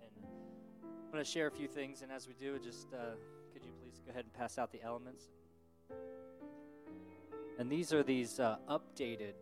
[0.00, 0.26] And
[0.82, 3.14] I'm going to share a few things, and as we do, just uh,
[3.52, 5.28] could you please go ahead and pass out the elements?
[7.58, 9.34] And these are these uh, updated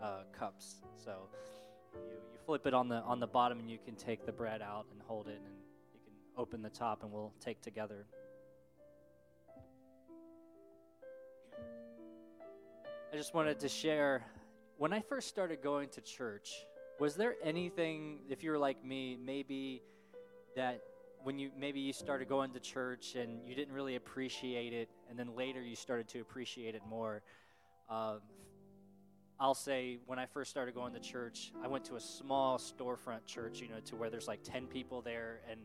[0.00, 0.76] uh, cups.
[1.04, 1.28] So
[1.94, 2.00] you,
[2.32, 4.86] you flip it on the on the bottom, and you can take the bread out
[4.92, 5.54] and hold it, and
[5.92, 8.06] you can open the top, and we'll take together.
[13.12, 14.24] I just wanted to share
[14.78, 16.64] when I first started going to church.
[17.00, 19.82] Was there anything, if you're like me, maybe
[20.54, 20.82] that
[21.22, 25.18] when you maybe you started going to church and you didn't really appreciate it, and
[25.18, 27.22] then later you started to appreciate it more.
[27.88, 28.16] Uh,
[29.38, 33.24] I'll say when I first started going to church, I went to a small storefront
[33.24, 35.40] church, you know, to where there's like 10 people there.
[35.50, 35.58] And,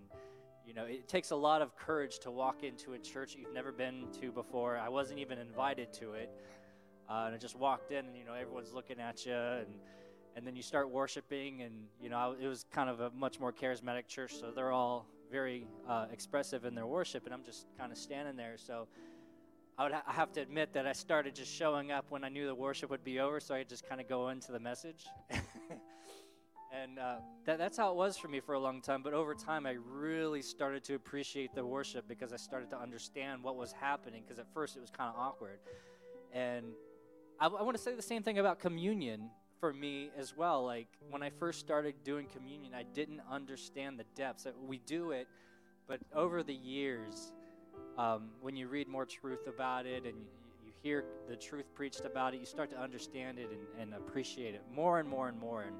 [0.66, 3.74] you know, it takes a lot of courage to walk into a church you've never
[3.74, 4.78] been to before.
[4.78, 6.32] I wasn't even invited to it.
[7.10, 9.34] Uh, and I just walked in, and, you know, everyone's looking at you.
[9.34, 9.68] And,
[10.38, 13.54] and then you start worshiping and you know it was kind of a much more
[13.54, 17.92] charismatic church so they're all very uh, expressive in their worship and i'm just kind
[17.92, 18.88] of standing there so
[19.78, 22.30] i would ha- I have to admit that i started just showing up when i
[22.30, 25.06] knew the worship would be over so i just kind of go into the message.
[26.84, 27.16] And uh,
[27.46, 29.78] that, that's how it was for me for a long time but over time i
[29.90, 34.40] really started to appreciate the worship because i started to understand what was happening because
[34.40, 35.60] at first it was kind of awkward.
[36.34, 36.66] And
[37.40, 39.30] I, I want to say the same thing about communion
[39.60, 40.66] for me as well.
[40.66, 44.44] Like when I first started doing communion, I didn't understand the depths.
[44.44, 45.28] That we do it,
[45.88, 47.32] but over the years,
[47.98, 50.16] um, when you read more truth about it and
[50.64, 54.54] you, hear the truth preached about it, you start to understand it and, and appreciate
[54.54, 55.64] it more and more and more.
[55.64, 55.76] And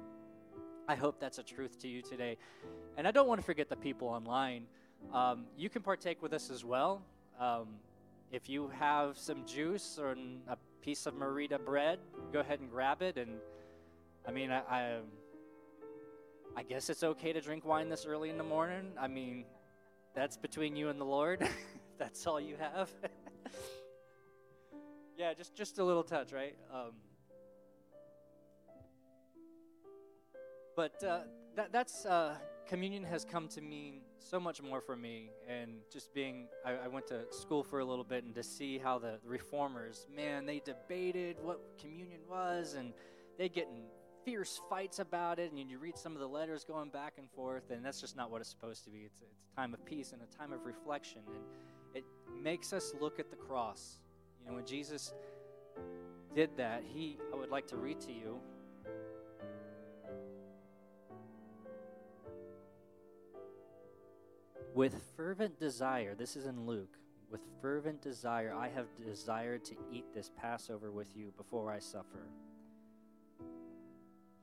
[0.88, 2.38] I hope that's a truth to you today.
[2.96, 4.64] And I don't want to forget the people online.
[5.12, 7.02] Um, you can partake with us as well.
[7.38, 7.68] Um,
[8.32, 10.16] if you have some juice or
[10.48, 12.00] a piece of Merita bread,
[12.32, 13.16] go ahead and grab it.
[13.16, 13.38] And
[14.26, 14.98] I mean, I, I,
[16.56, 18.92] I guess it's okay to drink wine this early in the morning.
[18.98, 19.44] I mean,
[20.14, 21.48] that's between you and the Lord.
[21.98, 22.90] that's all you have.
[25.16, 26.56] yeah, just just a little touch, right?
[26.74, 26.92] Um,
[30.74, 31.20] but uh,
[31.54, 32.34] that that's uh,
[32.66, 36.88] communion has come to mean so much more for me, and just being I, I,
[36.88, 40.60] went to school for a little bit, and to see how the reformers, man, they
[40.64, 42.92] debated what communion was, and
[43.38, 43.84] they get in
[44.26, 47.70] fierce fights about it, and you read some of the letters going back and forth,
[47.70, 48.98] and that's just not what it's supposed to be.
[49.06, 51.44] It's, it's a time of peace and a time of reflection, and
[51.94, 52.04] it
[52.42, 54.00] makes us look at the cross.
[54.40, 55.14] You know, when Jesus
[56.34, 58.40] did that, he, I would like to read to you.
[64.74, 66.98] With fervent desire, this is in Luke,
[67.30, 72.26] with fervent desire, I have desired to eat this Passover with you before I suffer.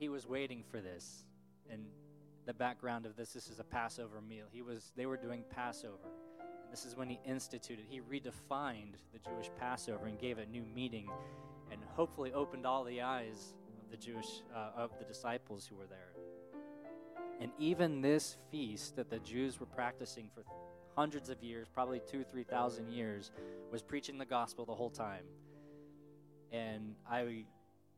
[0.04, 1.24] He was waiting for this.
[1.72, 1.86] And
[2.46, 4.48] the background of this, this is a Passover meal.
[4.52, 6.10] He was, they were doing Passover.
[6.70, 11.10] This is when he instituted, he redefined the Jewish Passover and gave a new meaning
[11.72, 15.88] and hopefully opened all the eyes of the Jewish, uh, of the disciples who were
[15.88, 16.12] there.
[17.40, 20.44] And even this feast that the Jews were practicing for
[20.98, 23.32] hundreds of years, probably two, three thousand years,
[23.72, 25.24] was preaching the gospel the whole time.
[26.52, 27.46] And I,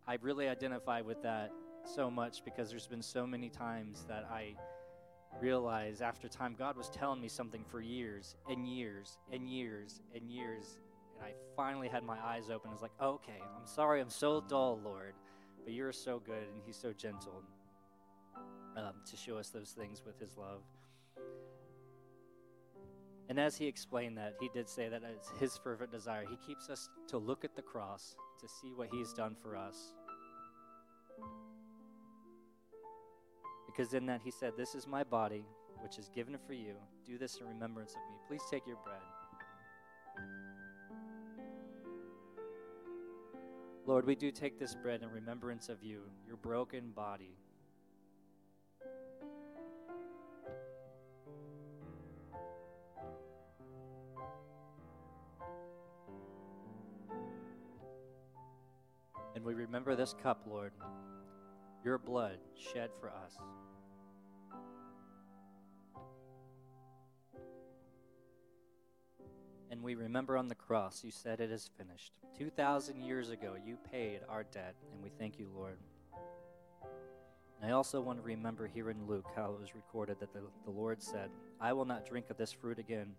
[0.07, 1.51] I really identify with that
[1.87, 4.55] so much because there's been so many times that I
[5.41, 10.29] realize after time God was telling me something for years and years and years and
[10.29, 10.77] years.
[11.15, 12.69] And I finally had my eyes open.
[12.69, 15.13] I was like, okay, I'm sorry I'm so dull, Lord,
[15.63, 17.41] but you're so good and He's so gentle
[18.77, 20.61] um, to show us those things with His love.
[23.27, 26.25] And as he explained that, he did say that it's his fervent desire.
[26.29, 29.95] He keeps us to look at the cross, to see what he's done for us.
[33.75, 35.43] Because in that he said, This is my body,
[35.81, 36.75] which is given for you.
[37.05, 38.17] Do this in remembrance of me.
[38.27, 39.01] Please take your bread.
[43.85, 47.35] Lord, we do take this bread in remembrance of you, your broken body.
[59.35, 60.71] And we remember this cup, Lord,
[61.85, 62.39] your blood
[62.73, 63.37] shed for us.
[69.69, 72.13] And we remember on the cross, you said it is finished.
[72.39, 75.77] 2,000 years ago, you paid our debt, and we thank you, Lord.
[77.61, 80.41] And I also want to remember here in Luke how it was recorded that the,
[80.65, 81.29] the Lord said,
[81.61, 83.13] I will not drink of this fruit again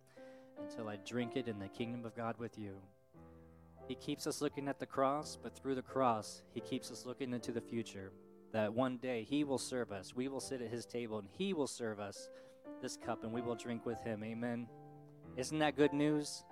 [0.60, 2.76] until I drink it in the kingdom of God with you.
[3.86, 7.32] He keeps us looking at the cross, but through the cross, He keeps us looking
[7.32, 8.10] into the future.
[8.52, 10.14] That one day He will serve us.
[10.14, 12.30] We will sit at His table, and He will serve us
[12.80, 14.22] this cup, and we will drink with Him.
[14.24, 14.66] Amen.
[15.36, 16.44] Isn't that good news?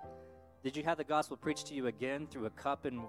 [0.63, 3.01] Did you have the gospel preached to you again through a cup and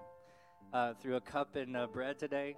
[0.72, 2.56] uh, through a cup and uh, bread today?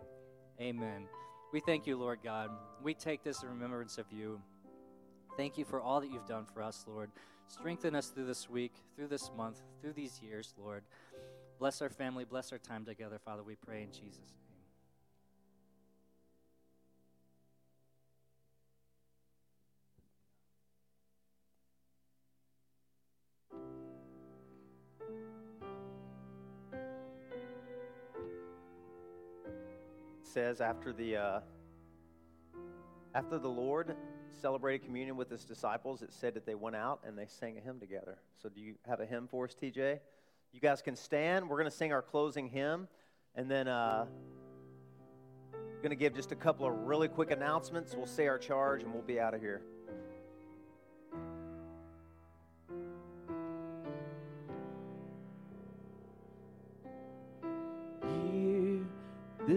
[0.61, 1.07] Amen.
[1.53, 2.51] We thank you, Lord God.
[2.83, 4.41] We take this in remembrance of you.
[5.37, 7.11] Thank you for all that you've done for us, Lord.
[7.47, 10.83] Strengthen us through this week, through this month, through these years, Lord.
[11.59, 13.43] Bless our family, bless our time together, Father.
[13.43, 14.48] We pray in Jesus' name.
[30.29, 31.41] Says after the uh,
[33.15, 33.97] after the Lord
[34.41, 37.61] celebrated communion with his disciples, it said that they went out and they sang a
[37.61, 38.19] hymn together.
[38.41, 39.99] So, do you have a hymn for us, TJ?
[40.53, 41.49] You guys can stand.
[41.49, 42.89] We're going to sing our closing hymn,
[43.35, 44.07] and then uh,
[45.83, 47.95] going to give just a couple of really quick announcements.
[47.95, 49.63] We'll say our charge, and we'll be out of here.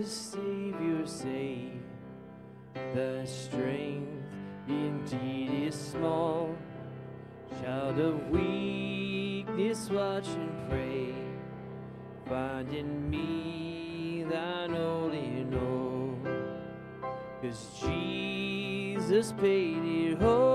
[0.01, 0.07] the
[7.91, 11.13] Child of weakness, watch and pray.
[12.25, 16.15] Find in me thine only all.
[17.41, 20.50] Cause Jesus paid it all.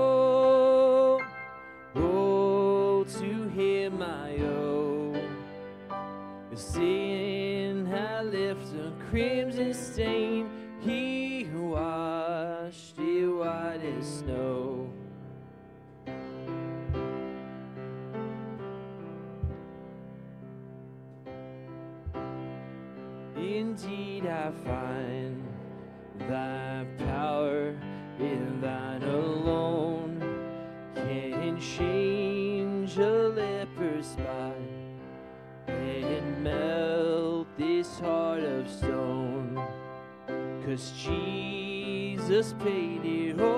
[23.37, 25.43] Indeed, I find
[26.27, 27.75] thy power
[28.19, 30.19] in thine alone
[30.95, 34.55] can change a leper's spot
[35.67, 39.63] and melt this heart of stone.
[40.65, 43.56] Cause Jesus paid it all,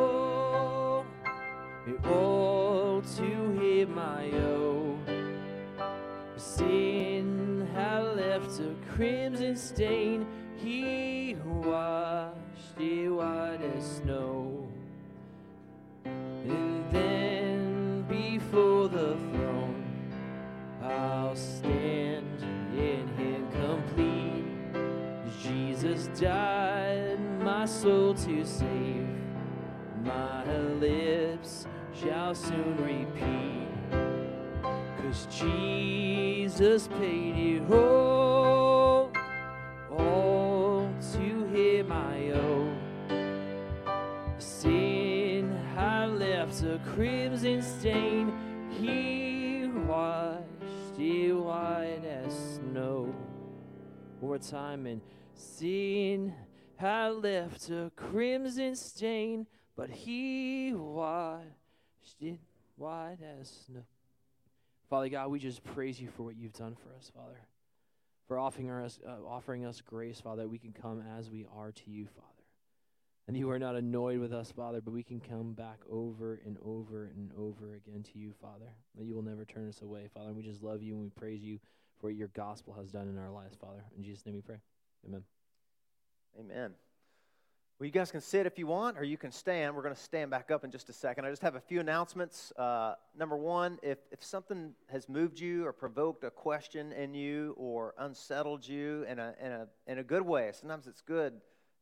[9.00, 10.28] crimson stain,
[10.58, 14.68] he washed it white as snow.
[16.04, 19.86] And then before the throne,
[20.84, 22.44] I'll stand
[22.76, 24.44] in him complete.
[25.42, 29.08] Jesus died my soul to save.
[30.04, 30.44] My
[30.74, 33.70] lips shall soon repeat.
[35.02, 38.09] Cause Jesus paid it all,
[46.86, 48.34] crimson stain,
[48.70, 53.14] he washed it white as snow.
[54.22, 55.02] More time, and
[55.34, 56.34] sin
[56.76, 61.46] had left a crimson stain, but he washed
[62.22, 62.40] it
[62.76, 63.84] white as snow.
[64.90, 67.40] Father God, we just praise you for what you've done for us, Father.
[68.28, 71.72] For offering us, uh, offering us grace, Father, that we can come as we are
[71.72, 72.29] to you, Father.
[73.30, 76.58] And you are not annoyed with us, Father, but we can come back over and
[76.66, 78.66] over and over again to you, Father.
[78.98, 80.30] That you will never turn us away, Father.
[80.30, 81.60] And we just love you and we praise you
[82.00, 83.84] for what your gospel has done in our lives, Father.
[83.96, 84.56] In Jesus' name we pray.
[85.08, 85.22] Amen.
[86.40, 86.72] Amen.
[87.78, 89.76] Well, you guys can sit if you want, or you can stand.
[89.76, 91.26] We're going to stand back up in just a second.
[91.26, 92.52] I just have a few announcements.
[92.58, 97.54] Uh, number one, if, if something has moved you or provoked a question in you
[97.60, 101.34] or unsettled you in a, in a, in a good way, sometimes it's good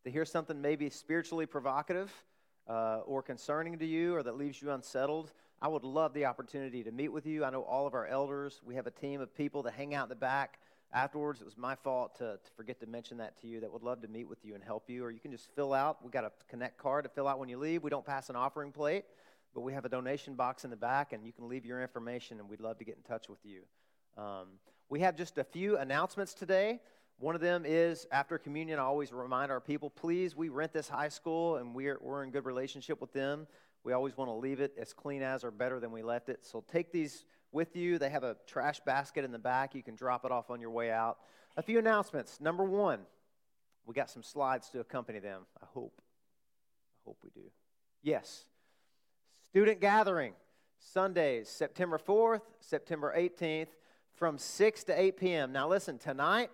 [0.04, 2.12] to hear something maybe spiritually provocative
[2.68, 5.32] uh, or concerning to you or that leaves you unsettled.
[5.62, 7.44] I would love the opportunity to meet with you.
[7.44, 10.04] I know all of our elders, we have a team of people that hang out
[10.04, 10.60] in the back
[10.94, 11.42] afterwards.
[11.42, 14.02] It was my fault to, to forget to mention that to you that would love
[14.02, 15.04] to meet with you and help you.
[15.04, 16.04] Or you can just fill out.
[16.04, 17.84] we got a connect card to fill out when you leave.
[17.84, 19.06] We don't pass an offering plate,
[19.56, 22.40] but we have a donation box in the back, and you can leave your information,
[22.40, 23.62] and we'd love to get in touch with you.
[24.18, 24.48] Um,
[24.90, 26.80] we have just a few announcements today.
[27.20, 30.88] One of them is after communion, I always remind our people please, we rent this
[30.88, 33.48] high school and we're, we're in good relationship with them.
[33.84, 36.46] We always want to leave it as clean as or better than we left it.
[36.46, 37.98] So take these with you.
[37.98, 39.74] They have a trash basket in the back.
[39.74, 41.18] You can drop it off on your way out.
[41.56, 42.40] A few announcements.
[42.40, 43.00] Number one,
[43.86, 45.44] we got some slides to accompany them.
[45.62, 46.00] I hope.
[46.00, 47.48] I hope we do.
[48.04, 48.46] Yes.
[49.50, 50.34] Student gathering,
[50.78, 53.70] Sundays, September 4th, September 18th,
[54.14, 55.52] from 6 to 8 p.m.
[55.52, 56.50] Now, listen, tonight,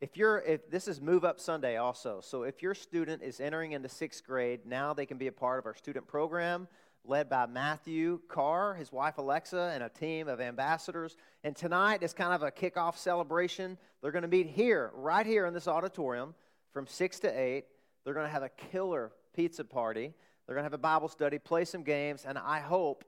[0.00, 2.20] if you're if this is move up sunday also.
[2.22, 5.58] So if your student is entering into sixth grade now they can be a part
[5.58, 6.68] of our student program
[7.04, 11.16] led by matthew carr his wife alexa and a team of ambassadors.
[11.44, 13.78] And tonight is kind of a kickoff celebration.
[14.02, 16.34] They're going to meet here right here in this auditorium
[16.72, 17.64] from 6 to 8
[18.04, 20.14] they're going to have a killer pizza party.
[20.46, 23.04] They're going to have a bible study play some games and i hope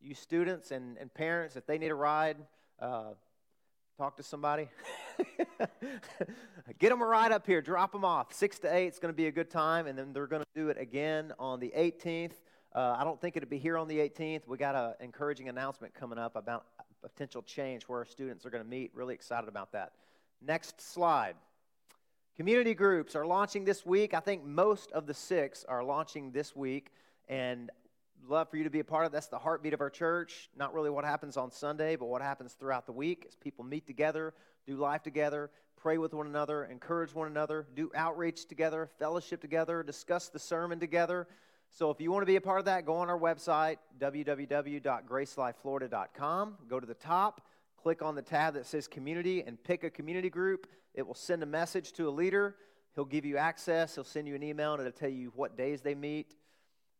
[0.00, 2.36] you students and, and parents if they need a ride
[2.80, 3.12] uh,
[4.00, 4.66] talk to somebody.
[6.78, 8.32] Get them a ride up here, drop them off.
[8.32, 10.48] Six to eight, it's going to be a good time, and then they're going to
[10.58, 12.32] do it again on the 18th.
[12.74, 14.46] Uh, I don't think it'll be here on the 18th.
[14.46, 16.64] We got an encouraging announcement coming up about
[17.02, 18.90] potential change where our students are going to meet.
[18.94, 19.92] Really excited about that.
[20.40, 21.34] Next slide.
[22.38, 24.14] Community groups are launching this week.
[24.14, 26.90] I think most of the six are launching this week,
[27.28, 27.70] and
[28.28, 29.12] love for you to be a part of.
[29.12, 30.50] That's the heartbeat of our church.
[30.56, 33.86] Not really what happens on Sunday, but what happens throughout the week as people meet
[33.86, 34.34] together,
[34.66, 39.82] do life together, pray with one another, encourage one another, do outreach together, fellowship together,
[39.82, 41.26] discuss the sermon together.
[41.70, 46.58] So if you want to be a part of that, go on our website, www.gracelifeflorida.com.
[46.68, 47.46] Go to the top,
[47.80, 50.66] click on the tab that says community, and pick a community group.
[50.94, 52.56] It will send a message to a leader.
[52.94, 53.94] He'll give you access.
[53.94, 56.34] He'll send you an email, and it'll tell you what days they meet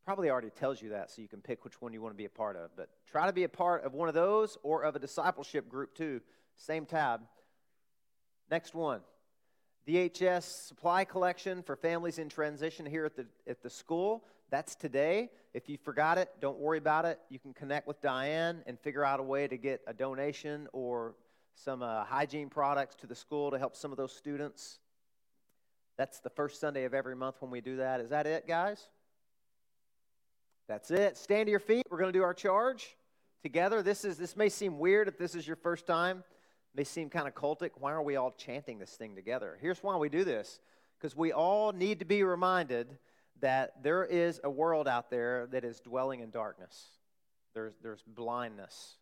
[0.05, 2.24] probably already tells you that so you can pick which one you want to be
[2.24, 2.70] a part of.
[2.76, 5.94] But try to be a part of one of those or of a discipleship group
[5.94, 6.20] too.
[6.57, 7.20] Same tab.
[8.51, 9.01] Next one.
[9.86, 14.24] DHS supply collection for families in transition here at the, at the school.
[14.51, 15.30] That's today.
[15.55, 17.18] If you forgot it, don't worry about it.
[17.28, 21.14] You can connect with Diane and figure out a way to get a donation or
[21.55, 24.78] some uh, hygiene products to the school to help some of those students.
[25.96, 28.01] That's the first Sunday of every month when we do that.
[28.01, 28.88] Is that it, guys?
[30.70, 31.16] That's it.
[31.16, 31.84] Stand to your feet.
[31.90, 32.96] We're going to do our charge
[33.42, 33.82] together.
[33.82, 36.18] This is this may seem weird if this is your first time.
[36.18, 37.70] It may seem kind of cultic.
[37.74, 39.58] Why are we all chanting this thing together?
[39.60, 40.60] Here's why we do this.
[40.96, 42.86] Because we all need to be reminded
[43.40, 46.80] that there is a world out there that is dwelling in darkness.
[47.52, 48.96] There's, there's blindness.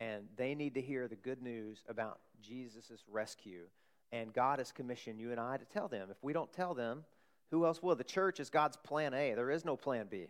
[0.00, 3.64] And they need to hear the good news about Jesus' rescue.
[4.10, 6.08] And God has commissioned you and I to tell them.
[6.10, 7.04] If we don't tell them,
[7.50, 7.94] who else will?
[7.94, 9.34] The church is God's plan A.
[9.34, 10.28] There is no plan B.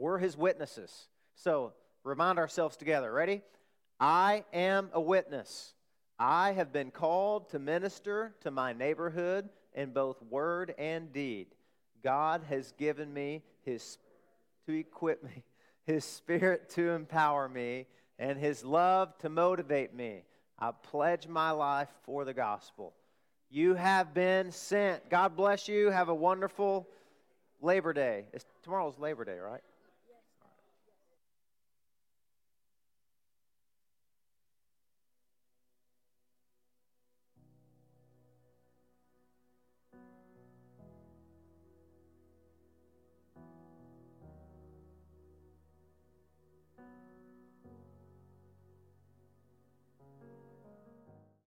[0.00, 1.08] We're his witnesses.
[1.34, 1.74] So
[2.04, 3.12] remind ourselves together.
[3.12, 3.42] Ready?
[4.00, 5.74] I am a witness.
[6.18, 11.48] I have been called to minister to my neighborhood in both word and deed.
[12.02, 13.98] God has given me his
[14.66, 15.44] to equip me,
[15.84, 17.86] his spirit to empower me,
[18.18, 20.22] and his love to motivate me.
[20.58, 22.94] I pledge my life for the gospel.
[23.50, 25.10] You have been sent.
[25.10, 25.90] God bless you.
[25.90, 26.88] Have a wonderful
[27.60, 28.24] Labor Day.
[28.32, 29.60] It's, tomorrow's Labor Day, right?